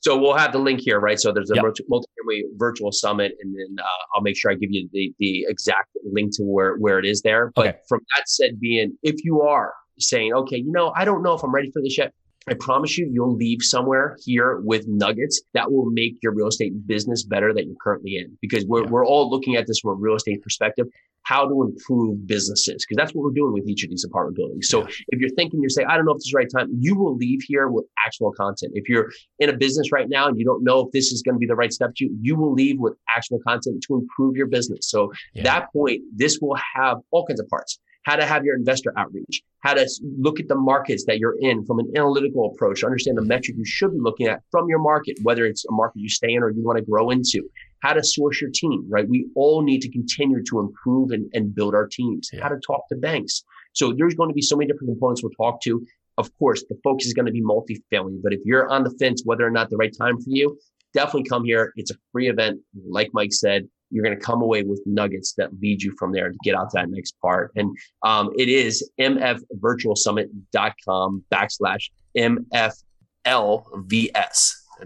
So 0.02 0.18
we'll 0.18 0.34
have 0.36 0.52
the 0.52 0.58
link 0.58 0.80
here, 0.80 0.98
right? 0.98 1.18
So 1.18 1.32
there's 1.32 1.50
a 1.50 1.54
Yep. 1.54 1.62
multi- 1.62 1.84
multifamily 1.90 2.42
virtual 2.56 2.90
summit, 2.90 3.32
and 3.40 3.54
then 3.54 3.76
uh, 3.78 4.14
I'll 4.14 4.20
make 4.22 4.36
sure 4.36 4.50
I 4.50 4.54
give 4.54 4.70
you 4.72 4.88
the, 4.92 5.14
the 5.20 5.46
exact 5.48 5.90
link 6.04 6.32
to 6.36 6.42
where, 6.42 6.74
where 6.76 6.98
it 6.98 7.04
is 7.06 7.22
there. 7.22 7.52
But 7.54 7.68
Okay. 7.68 7.78
from 7.88 8.00
that 8.16 8.28
said, 8.28 8.58
being 8.58 8.98
if 9.02 9.24
you 9.24 9.42
are 9.42 9.72
saying, 9.98 10.32
okay, 10.34 10.56
you 10.56 10.72
know, 10.72 10.92
I 10.96 11.04
don't 11.04 11.22
know 11.22 11.34
if 11.34 11.42
I'm 11.44 11.54
ready 11.54 11.70
for 11.70 11.80
this 11.80 11.96
yet, 11.96 12.12
I 12.48 12.54
promise 12.54 12.98
you, 12.98 13.08
you'll 13.12 13.36
leave 13.36 13.62
somewhere 13.62 14.16
here 14.24 14.60
with 14.64 14.86
nuggets 14.88 15.40
that 15.54 15.70
will 15.70 15.86
make 15.90 16.14
your 16.22 16.34
real 16.34 16.48
estate 16.48 16.72
business 16.86 17.22
better 17.22 17.52
that 17.54 17.66
you're 17.66 17.76
currently 17.80 18.16
in. 18.16 18.36
Because 18.40 18.64
we're, 18.66 18.82
Yeah. 18.84 18.90
we're 18.90 19.06
all 19.06 19.30
looking 19.30 19.56
at 19.56 19.66
this 19.66 19.78
from 19.80 19.92
a 19.92 19.94
real 19.94 20.16
estate 20.16 20.42
perspective, 20.42 20.86
how 21.24 21.46
to 21.48 21.62
improve 21.62 22.26
businesses, 22.26 22.84
because 22.84 22.96
that's 22.96 23.14
what 23.14 23.22
we're 23.22 23.30
doing 23.30 23.52
with 23.52 23.68
each 23.68 23.84
of 23.84 23.90
these 23.90 24.04
apartment 24.04 24.36
buildings. 24.36 24.68
So 24.68 24.84
if 25.08 25.20
you're 25.20 25.30
thinking, 25.30 25.60
you're 25.60 25.68
saying, 25.70 25.86
I 25.88 25.96
don't 25.96 26.04
know 26.04 26.12
if 26.12 26.16
this 26.18 26.26
is 26.26 26.32
the 26.32 26.38
right 26.38 26.50
time, 26.50 26.68
you 26.80 26.96
will 26.96 27.14
leave 27.16 27.42
here 27.46 27.68
with 27.68 27.84
actual 28.04 28.32
content. 28.32 28.72
If 28.74 28.88
you're 28.88 29.08
in 29.38 29.48
a 29.48 29.56
business 29.56 29.92
right 29.92 30.08
now 30.08 30.26
and 30.26 30.36
you 30.36 30.44
don't 30.44 30.64
know 30.64 30.80
if 30.80 30.90
this 30.92 31.12
is 31.12 31.22
going 31.22 31.36
to 31.36 31.38
be 31.38 31.46
the 31.46 31.54
right 31.54 31.72
step 31.72 31.90
to 31.96 32.06
you, 32.06 32.18
you 32.20 32.34
will 32.34 32.52
leave 32.52 32.80
with 32.80 32.94
actual 33.16 33.38
content 33.46 33.84
to 33.86 33.94
improve 33.94 34.36
your 34.36 34.46
business. 34.48 34.90
So 34.90 35.12
Yeah. 35.34 35.44
that 35.44 35.72
point, 35.72 36.02
this 36.14 36.40
will 36.40 36.56
have 36.74 36.98
all 37.12 37.24
kinds 37.24 37.38
of 37.40 37.48
parts. 37.48 37.78
How 38.04 38.16
to 38.16 38.26
have 38.26 38.44
your 38.44 38.56
investor 38.56 38.92
outreach, 38.96 39.42
how 39.60 39.74
to 39.74 39.88
look 40.18 40.40
at 40.40 40.48
the 40.48 40.56
markets 40.56 41.04
that 41.06 41.18
you're 41.18 41.36
in 41.40 41.64
from 41.64 41.78
an 41.78 41.92
analytical 41.96 42.50
approach, 42.52 42.82
understand 42.82 43.16
the 43.16 43.22
metric 43.22 43.56
you 43.56 43.64
should 43.64 43.92
be 43.92 44.00
looking 44.00 44.26
at 44.26 44.40
from 44.50 44.68
your 44.68 44.80
market, 44.80 45.16
whether 45.22 45.46
it's 45.46 45.64
a 45.66 45.72
market 45.72 46.00
you 46.00 46.08
stay 46.08 46.32
in 46.32 46.42
or 46.42 46.50
you 46.50 46.64
want 46.64 46.78
to 46.78 46.84
grow 46.84 47.10
into, 47.10 47.48
how 47.80 47.92
to 47.92 48.02
source 48.02 48.40
your 48.40 48.50
team, 48.52 48.84
right? 48.88 49.08
We 49.08 49.28
all 49.36 49.62
need 49.62 49.82
to 49.82 49.90
continue 49.90 50.42
to 50.50 50.58
improve 50.58 51.12
and, 51.12 51.30
and 51.32 51.54
build 51.54 51.74
our 51.74 51.86
teams, 51.86 52.28
Yeah. 52.32 52.42
how 52.42 52.48
to 52.48 52.58
talk 52.66 52.88
to 52.88 52.96
banks. 52.96 53.44
So 53.72 53.92
there's 53.96 54.14
going 54.14 54.30
to 54.30 54.34
be 54.34 54.42
so 54.42 54.56
many 54.56 54.66
different 54.66 54.88
components 54.90 55.22
we'll 55.22 55.30
talk 55.32 55.60
to. 55.62 55.84
Of 56.18 56.36
course, 56.38 56.64
the 56.68 56.76
focus 56.82 57.06
is 57.06 57.14
going 57.14 57.26
to 57.26 57.32
be 57.32 57.40
multifamily, 57.42 58.20
but 58.22 58.32
if 58.32 58.40
you're 58.44 58.68
on 58.68 58.82
the 58.84 58.90
fence 58.98 59.22
whether 59.24 59.46
or 59.46 59.50
not 59.50 59.70
the 59.70 59.76
right 59.76 59.96
time 59.96 60.16
for 60.18 60.28
you, 60.28 60.58
definitely 60.92 61.28
come 61.28 61.44
here. 61.44 61.72
It's 61.76 61.90
a 61.90 61.94
free 62.10 62.28
event. 62.28 62.60
Like 62.86 63.10
Mike 63.14 63.32
said, 63.32 63.66
you're 63.92 64.02
going 64.04 64.18
to 64.18 64.24
come 64.24 64.40
away 64.42 64.62
with 64.62 64.80
nuggets 64.86 65.34
that 65.34 65.50
lead 65.60 65.82
you 65.82 65.94
from 65.98 66.12
there 66.12 66.30
to 66.30 66.38
get 66.42 66.54
out 66.56 66.70
to 66.70 66.78
that 66.78 66.88
next 66.88 67.12
part. 67.20 67.52
And 67.56 67.76
um, 68.02 68.30
it 68.38 68.48
is 68.48 68.88
mfvirtualsummit.com 68.98 71.24
backslash 71.32 71.90
mflvs. 72.16 72.72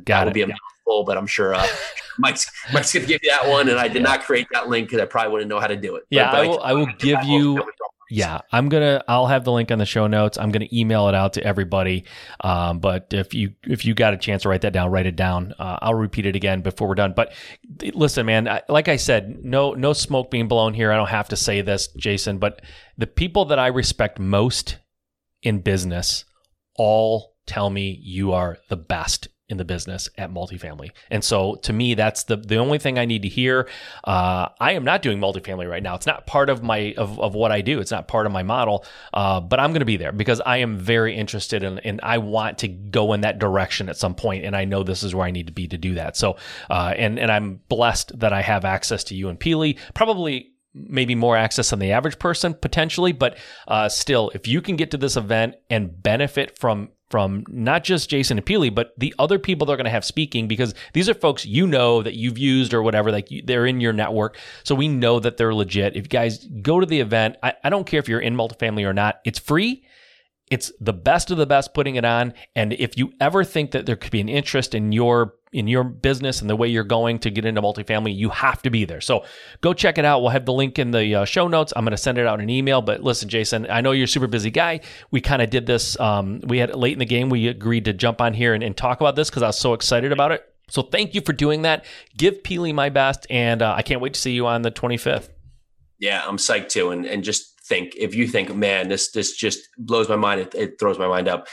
Got 0.04 0.06
that 0.06 0.24
will 0.24 0.30
it. 0.30 0.34
be 0.34 0.42
a 0.42 0.46
mouthful, 0.48 1.04
but 1.04 1.16
I'm 1.16 1.26
sure 1.26 1.54
uh, 1.54 1.66
Mike's, 2.18 2.46
Mike's 2.72 2.92
going 2.92 3.06
to 3.06 3.12
give 3.12 3.20
you 3.22 3.30
that 3.30 3.48
one. 3.48 3.68
And 3.68 3.78
I 3.78 3.88
did 3.88 4.02
not 4.02 4.22
create 4.22 4.46
that 4.52 4.68
link 4.68 4.88
because 4.88 5.00
I 5.02 5.06
probably 5.06 5.32
wouldn't 5.32 5.48
know 5.48 5.60
how 5.60 5.66
to 5.68 5.76
do 5.76 5.96
it. 5.96 6.04
Yeah, 6.10 6.30
But- 6.30 6.32
but 6.32 6.38
I 6.38 6.46
will, 6.48 6.60
I 6.62 6.72
will 6.74 6.86
give 6.98 7.18
I 7.18 7.22
will- 7.22 7.28
you 7.30 7.62
Yeah, 8.08 8.40
I'm 8.52 8.68
gonna. 8.68 9.02
I'll 9.08 9.26
have 9.26 9.44
the 9.44 9.50
link 9.52 9.72
on 9.72 9.78
the 9.78 9.86
show 9.86 10.06
notes. 10.06 10.38
I'm 10.38 10.52
gonna 10.52 10.68
email 10.72 11.08
it 11.08 11.14
out 11.14 11.32
to 11.34 11.42
everybody. 11.44 12.04
Um, 12.40 12.78
but 12.78 13.08
if 13.10 13.34
you 13.34 13.54
if 13.64 13.84
you 13.84 13.94
got 13.94 14.14
a 14.14 14.16
chance 14.16 14.42
to 14.42 14.48
write 14.48 14.60
that 14.60 14.72
down, 14.72 14.90
write 14.90 15.06
it 15.06 15.16
down. 15.16 15.54
Uh, 15.58 15.78
I'll 15.82 15.94
repeat 15.94 16.24
it 16.26 16.36
again 16.36 16.62
before 16.62 16.86
we're 16.88 16.94
done. 16.94 17.14
But 17.16 17.32
listen, 17.94 18.26
man. 18.26 18.48
I, 18.48 18.62
like 18.68 18.88
I 18.88 18.96
said, 18.96 19.44
no 19.44 19.74
no 19.74 19.92
smoke 19.92 20.30
being 20.30 20.46
blown 20.46 20.72
here. 20.72 20.92
I 20.92 20.96
don't 20.96 21.08
have 21.08 21.28
to 21.30 21.36
say 21.36 21.62
this, 21.62 21.88
Jason. 21.88 22.38
But 22.38 22.62
the 22.96 23.08
people 23.08 23.46
that 23.46 23.58
I 23.58 23.68
respect 23.68 24.20
most 24.20 24.78
in 25.42 25.60
business 25.60 26.24
all 26.76 27.34
tell 27.46 27.70
me 27.70 27.98
you 28.02 28.32
are 28.32 28.58
the 28.68 28.76
best 28.76 29.28
in 29.48 29.58
the 29.58 29.64
business 29.64 30.08
at 30.18 30.30
multifamily. 30.30 30.90
And 31.10 31.22
so 31.22 31.54
to 31.56 31.72
me, 31.72 31.94
that's 31.94 32.24
the 32.24 32.36
the 32.36 32.56
only 32.56 32.78
thing 32.78 32.98
I 32.98 33.04
need 33.04 33.22
to 33.22 33.28
hear. 33.28 33.68
Uh, 34.02 34.48
I 34.58 34.72
am 34.72 34.84
not 34.84 35.02
doing 35.02 35.18
multifamily 35.18 35.68
right 35.68 35.82
now. 35.82 35.94
It's 35.94 36.06
not 36.06 36.26
part 36.26 36.50
of 36.50 36.62
my 36.62 36.94
of, 36.96 37.20
of 37.20 37.34
what 37.34 37.52
I 37.52 37.60
do. 37.60 37.78
It's 37.78 37.92
not 37.92 38.08
part 38.08 38.26
of 38.26 38.32
my 38.32 38.42
model. 38.42 38.84
Uh, 39.14 39.40
but 39.40 39.60
I'm 39.60 39.70
going 39.70 39.80
to 39.80 39.86
be 39.86 39.96
there 39.96 40.12
because 40.12 40.40
I 40.40 40.58
am 40.58 40.78
very 40.78 41.14
interested 41.14 41.62
in 41.62 41.78
and 41.80 42.00
I 42.02 42.18
want 42.18 42.58
to 42.58 42.68
go 42.68 43.12
in 43.12 43.20
that 43.20 43.38
direction 43.38 43.88
at 43.88 43.96
some 43.96 44.14
point, 44.14 44.44
and 44.44 44.56
I 44.56 44.64
know 44.64 44.82
this 44.82 45.02
is 45.02 45.14
where 45.14 45.26
I 45.26 45.30
need 45.30 45.46
to 45.46 45.52
be 45.52 45.68
to 45.68 45.78
do 45.78 45.94
that. 45.94 46.16
So 46.16 46.36
uh, 46.68 46.94
and 46.96 47.18
and 47.18 47.30
I'm 47.30 47.60
blessed 47.68 48.18
that 48.18 48.32
I 48.32 48.42
have 48.42 48.64
access 48.64 49.04
to 49.04 49.14
you 49.14 49.28
and 49.28 49.38
Pili. 49.38 49.78
Probably 49.94 50.52
maybe 50.74 51.14
more 51.14 51.36
access 51.36 51.70
than 51.70 51.78
the 51.78 51.92
average 51.92 52.18
person 52.18 52.52
potentially, 52.52 53.12
but 53.12 53.38
uh, 53.66 53.88
still, 53.88 54.30
if 54.34 54.46
you 54.46 54.60
can 54.60 54.76
get 54.76 54.90
to 54.90 54.98
this 54.98 55.16
event 55.16 55.54
and 55.70 56.02
benefit 56.02 56.58
from 56.58 56.90
from 57.10 57.44
not 57.48 57.84
just 57.84 58.10
Jason 58.10 58.38
and 58.38 58.46
Pili, 58.46 58.74
but 58.74 58.92
the 58.98 59.14
other 59.18 59.38
people 59.38 59.66
they're 59.66 59.76
going 59.76 59.84
to 59.84 59.90
have 59.90 60.04
speaking, 60.04 60.48
because 60.48 60.74
these 60.92 61.08
are 61.08 61.14
folks 61.14 61.46
you 61.46 61.66
know 61.66 62.02
that 62.02 62.14
you've 62.14 62.38
used 62.38 62.74
or 62.74 62.82
whatever, 62.82 63.12
like 63.12 63.30
you, 63.30 63.42
they're 63.44 63.66
in 63.66 63.80
your 63.80 63.92
network, 63.92 64.38
so 64.64 64.74
we 64.74 64.88
know 64.88 65.20
that 65.20 65.36
they're 65.36 65.54
legit. 65.54 65.96
If 65.96 66.04
you 66.04 66.08
guys 66.08 66.46
go 66.62 66.80
to 66.80 66.86
the 66.86 67.00
event, 67.00 67.36
I, 67.42 67.54
I 67.62 67.70
don't 67.70 67.86
care 67.86 68.00
if 68.00 68.08
you're 68.08 68.20
in 68.20 68.34
multifamily 68.34 68.84
or 68.84 68.92
not, 68.92 69.20
it's 69.24 69.38
free. 69.38 69.84
It's 70.50 70.72
the 70.80 70.92
best 70.92 71.30
of 71.30 71.38
the 71.38 71.46
best 71.46 71.74
putting 71.74 71.96
it 71.96 72.04
on. 72.04 72.32
And 72.54 72.72
if 72.72 72.96
you 72.96 73.12
ever 73.20 73.42
think 73.42 73.72
that 73.72 73.86
there 73.86 73.96
could 73.96 74.12
be 74.12 74.20
an 74.20 74.28
interest 74.28 74.74
in 74.74 74.92
your 74.92 75.34
in 75.52 75.66
your 75.68 75.84
business 75.84 76.40
and 76.40 76.50
the 76.50 76.56
way 76.56 76.68
you're 76.68 76.84
going 76.84 77.18
to 77.20 77.30
get 77.30 77.44
into 77.44 77.62
multifamily, 77.62 78.14
you 78.14 78.28
have 78.28 78.60
to 78.62 78.70
be 78.70 78.84
there. 78.84 79.00
So 79.00 79.24
go 79.60 79.72
check 79.72 79.96
it 79.96 80.04
out. 80.04 80.20
We'll 80.20 80.30
have 80.30 80.44
the 80.44 80.52
link 80.52 80.78
in 80.78 80.90
the 80.90 81.14
uh, 81.14 81.24
show 81.24 81.48
notes. 81.48 81.72
I'm 81.74 81.84
going 81.84 81.92
to 81.92 81.96
send 81.96 82.18
it 82.18 82.26
out 82.26 82.40
in 82.40 82.44
an 82.44 82.50
email. 82.50 82.82
But 82.82 83.02
listen, 83.02 83.28
Jason, 83.28 83.66
I 83.70 83.80
know 83.80 83.92
you're 83.92 84.04
a 84.04 84.08
super 84.08 84.26
busy 84.26 84.50
guy. 84.50 84.80
We 85.10 85.20
kind 85.20 85.40
of 85.40 85.48
did 85.48 85.66
this. 85.66 85.98
Um, 85.98 86.40
we 86.44 86.58
had 86.58 86.74
late 86.74 86.92
in 86.92 86.98
the 86.98 87.06
game. 87.06 87.30
We 87.30 87.48
agreed 87.48 87.86
to 87.86 87.92
jump 87.92 88.20
on 88.20 88.34
here 88.34 88.54
and, 88.54 88.62
and 88.62 88.76
talk 88.76 89.00
about 89.00 89.16
this 89.16 89.30
because 89.30 89.42
I 89.42 89.46
was 89.46 89.58
so 89.58 89.72
excited 89.72 90.12
about 90.12 90.32
it. 90.32 90.46
So 90.68 90.82
thank 90.82 91.14
you 91.14 91.20
for 91.20 91.32
doing 91.32 91.62
that. 91.62 91.84
Give 92.16 92.34
Pili 92.42 92.74
my 92.74 92.88
best, 92.88 93.26
and 93.30 93.62
uh, 93.62 93.74
I 93.76 93.82
can't 93.82 94.00
wait 94.00 94.14
to 94.14 94.20
see 94.20 94.32
you 94.32 94.46
on 94.46 94.62
the 94.62 94.72
25th. 94.72 95.28
Yeah, 95.98 96.22
I'm 96.26 96.36
psyched 96.36 96.68
too. 96.68 96.90
And 96.90 97.06
and 97.06 97.24
just 97.24 97.55
think, 97.68 97.94
if 97.96 98.14
you 98.14 98.26
think, 98.26 98.54
man, 98.54 98.88
this 98.88 99.10
this 99.12 99.36
just 99.36 99.60
blows 99.78 100.08
my 100.08 100.16
mind, 100.16 100.40
it, 100.40 100.54
it 100.54 100.78
throws 100.78 100.98
my 100.98 101.08
mind 101.08 101.28
up. 101.28 101.46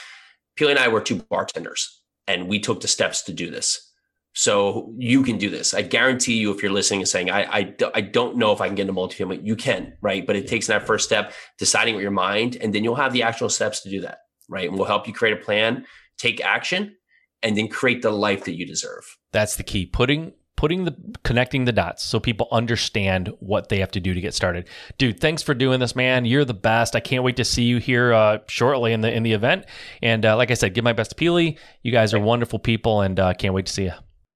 Pili 0.58 0.72
and 0.72 0.80
I 0.80 0.88
were 0.88 1.02
two 1.02 1.16
bartenders, 1.30 2.02
and 2.28 2.48
we 2.48 2.60
took 2.60 2.82
the 2.82 2.88
steps 2.88 3.24
to 3.24 3.34
do 3.34 3.50
this. 3.50 3.90
So 4.36 4.94
you 4.98 5.22
can 5.22 5.38
do 5.38 5.50
this. 5.50 5.74
I 5.76 5.84
guarantee 5.84 6.38
you, 6.38 6.52
if 6.52 6.64
you're 6.64 6.72
listening 6.72 7.02
and 7.02 7.08
saying, 7.08 7.30
I, 7.30 7.44
I, 7.44 7.76
I 7.94 8.02
don't 8.02 8.38
know 8.38 8.52
if 8.52 8.62
I 8.62 8.68
can 8.68 8.76
get 8.76 8.88
into 8.88 9.00
multifamily, 9.00 9.46
you 9.46 9.56
can, 9.56 9.94
right? 10.02 10.26
But 10.26 10.36
it 10.36 10.48
takes 10.48 10.68
that 10.68 10.88
first 10.88 11.06
step, 11.06 11.34
deciding 11.60 11.94
with 11.94 12.02
your 12.02 12.12
mind, 12.12 12.58
and 12.60 12.74
then 12.74 12.84
you'll 12.84 12.96
have 12.96 13.14
the 13.14 13.22
actual 13.22 13.50
steps 13.50 13.82
to 13.82 13.90
do 13.92 14.02
that, 14.02 14.20
right? 14.50 14.68
And 14.68 14.76
we'll 14.76 14.88
help 14.88 15.08
you 15.08 15.14
create 15.14 15.38
a 15.38 15.42
plan, 15.42 15.86
take 16.18 16.44
action, 16.44 16.96
and 17.44 17.56
then 17.56 17.68
create 17.68 18.02
the 18.02 18.10
life 18.10 18.46
that 18.46 18.58
you 18.58 18.66
deserve. 18.66 19.18
That's 19.32 19.56
the 19.56 19.64
key. 19.64 19.86
Putting 19.86 20.34
putting 20.64 20.86
the 20.86 20.96
connecting 21.24 21.66
the 21.66 21.74
dots 21.74 22.02
so 22.02 22.22
people 22.22 22.48
understand 22.50 23.30
what 23.42 23.68
they 23.68 23.80
have 23.80 23.92
to 23.92 24.00
do 24.00 24.14
to 24.14 24.22
get 24.22 24.34
started. 24.34 24.66
Dude, 24.98 25.20
thanks 25.20 25.44
for 25.44 25.54
doing 25.54 25.82
this, 25.82 25.94
man. 25.94 26.24
You're 26.24 26.46
the 26.46 26.54
best. 26.54 26.96
I 26.96 27.02
can't 27.02 27.22
wait 27.22 27.36
to 27.36 27.44
see 27.44 27.64
you 27.64 27.80
here 27.80 28.14
uh, 28.14 28.38
shortly 28.48 28.94
in 28.94 29.02
the 29.02 29.14
in 29.14 29.24
the 29.24 29.34
event. 29.34 29.66
And 30.02 30.26
uh, 30.26 30.38
like 30.38 30.52
I 30.52 30.54
said, 30.54 30.74
give 30.74 30.86
my 30.86 30.94
best 30.94 31.10
to 31.10 31.18
Pili. 31.18 31.58
You 31.82 31.92
guys 31.92 32.14
are 32.14 32.20
wonderful 32.20 32.60
people, 32.60 33.02
and 33.02 33.20
uh, 33.20 33.34
can't 33.34 33.54
wait 33.54 33.66
to 33.66 33.74
see 33.74 33.84
you. 33.84 33.92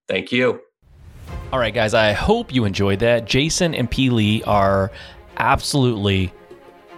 Thank 0.09 0.33
you. 0.33 0.59
All 1.53 1.59
right, 1.59 1.73
guys. 1.73 1.93
I 1.93 2.11
hope 2.11 2.53
you 2.53 2.65
enjoyed 2.65 2.99
that. 2.99 3.23
Jason 3.23 3.73
and 3.73 3.89
Pili 3.89 4.45
are 4.45 4.91
absolutely 5.37 6.33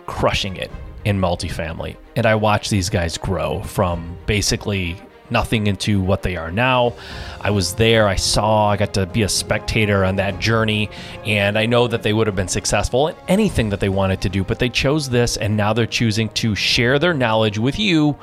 crushing 0.08 0.58
it 0.58 0.72
in 1.06 1.20
multifamily, 1.20 1.98
and 2.16 2.26
I 2.26 2.34
watch 2.34 2.72
these 2.72 2.90
guys 2.90 3.16
grow 3.16 3.62
from 3.62 4.18
basically 4.26 5.00
nothing 5.32 5.68
into 5.68 6.02
what 6.02 6.24
they 6.24 6.36
are 6.36 6.52
now. 6.52 6.94
I 7.42 7.52
was 7.52 7.74
there, 7.76 8.08
I 8.08 8.16
saw, 8.16 8.70
I 8.70 8.78
got 8.78 8.94
to 8.96 9.06
be 9.06 9.24
a 9.24 9.30
spectator 9.30 10.04
on 10.04 10.16
that 10.18 10.40
journey, 10.40 10.90
and 11.26 11.58
I 11.58 11.66
know 11.66 11.88
that 11.88 12.04
they 12.04 12.14
would 12.14 12.28
have 12.28 12.36
been 12.36 12.48
successful 12.48 13.08
in 13.08 13.16
anything 13.28 13.70
that 13.70 13.80
they 13.80 13.90
wanted 13.90 14.22
to 14.22 14.30
do, 14.30 14.44
but 14.44 14.60
they 14.60 14.70
chose 14.70 15.10
this, 15.10 15.38
and 15.38 15.56
now 15.56 15.74
they're 15.74 15.86
choosing 15.86 16.30
to 16.30 16.56
share 16.56 17.00
their 17.00 17.14
knowledge 17.14 17.58
with 17.58 17.80
you 17.80 18.18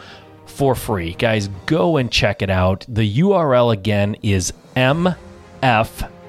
for 0.46 0.74
free. 0.74 1.14
Guys, 1.14 1.48
go 1.66 1.96
and 1.96 2.10
check 2.10 2.42
it 2.42 2.50
out. 2.50 2.84
The 2.88 3.18
URL 3.20 3.72
again 3.72 4.16
is 4.22 4.52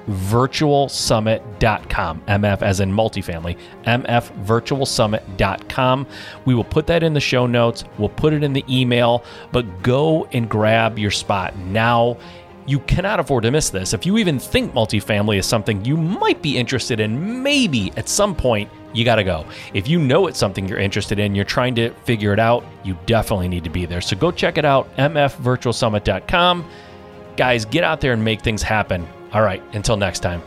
mfvirtualsummit.com. 0.08 2.22
MF 2.22 2.62
as 2.62 2.80
in 2.80 2.90
multifamily, 2.90 3.58
mfvirtualsummit.com. 3.84 6.06
We 6.44 6.54
will 6.54 6.64
put 6.64 6.86
that 6.86 7.02
in 7.02 7.12
the 7.12 7.20
show 7.20 7.46
notes, 7.46 7.84
we'll 7.98 8.08
put 8.08 8.32
it 8.32 8.42
in 8.42 8.54
the 8.54 8.64
email, 8.68 9.22
but 9.52 9.82
go 9.82 10.24
and 10.32 10.48
grab 10.48 10.98
your 10.98 11.10
spot 11.10 11.58
now. 11.58 12.16
You 12.66 12.78
cannot 12.80 13.18
afford 13.18 13.44
to 13.44 13.50
miss 13.50 13.70
this. 13.70 13.94
If 13.94 14.04
you 14.04 14.18
even 14.18 14.38
think 14.38 14.74
multifamily 14.74 15.38
is 15.38 15.46
something 15.46 15.82
you 15.86 15.96
might 15.96 16.42
be 16.42 16.58
interested 16.58 17.00
in, 17.00 17.42
maybe 17.42 17.90
at 17.96 18.10
some 18.10 18.34
point, 18.34 18.68
you 18.92 19.06
got 19.06 19.16
to 19.16 19.24
go. 19.24 19.46
If 19.72 19.88
you 19.88 19.98
know 19.98 20.26
it's 20.26 20.38
something 20.38 20.68
you're 20.68 20.78
interested 20.78 21.18
in, 21.18 21.34
you're 21.34 21.46
trying 21.46 21.74
to 21.76 21.94
figure 22.04 22.34
it 22.34 22.38
out, 22.38 22.66
you 22.84 22.98
definitely 23.06 23.48
need 23.48 23.64
to 23.64 23.70
be 23.70 23.86
there. 23.86 24.02
So 24.02 24.16
go 24.16 24.30
check 24.30 24.58
it 24.58 24.66
out, 24.66 24.94
mfvirtualsummit.com. 24.96 26.68
Guys, 27.38 27.64
get 27.64 27.84
out 27.84 28.02
there 28.02 28.12
and 28.12 28.22
make 28.22 28.42
things 28.42 28.62
happen. 28.62 29.08
All 29.32 29.42
right, 29.42 29.62
until 29.74 29.96
next 29.96 30.20
time. 30.20 30.42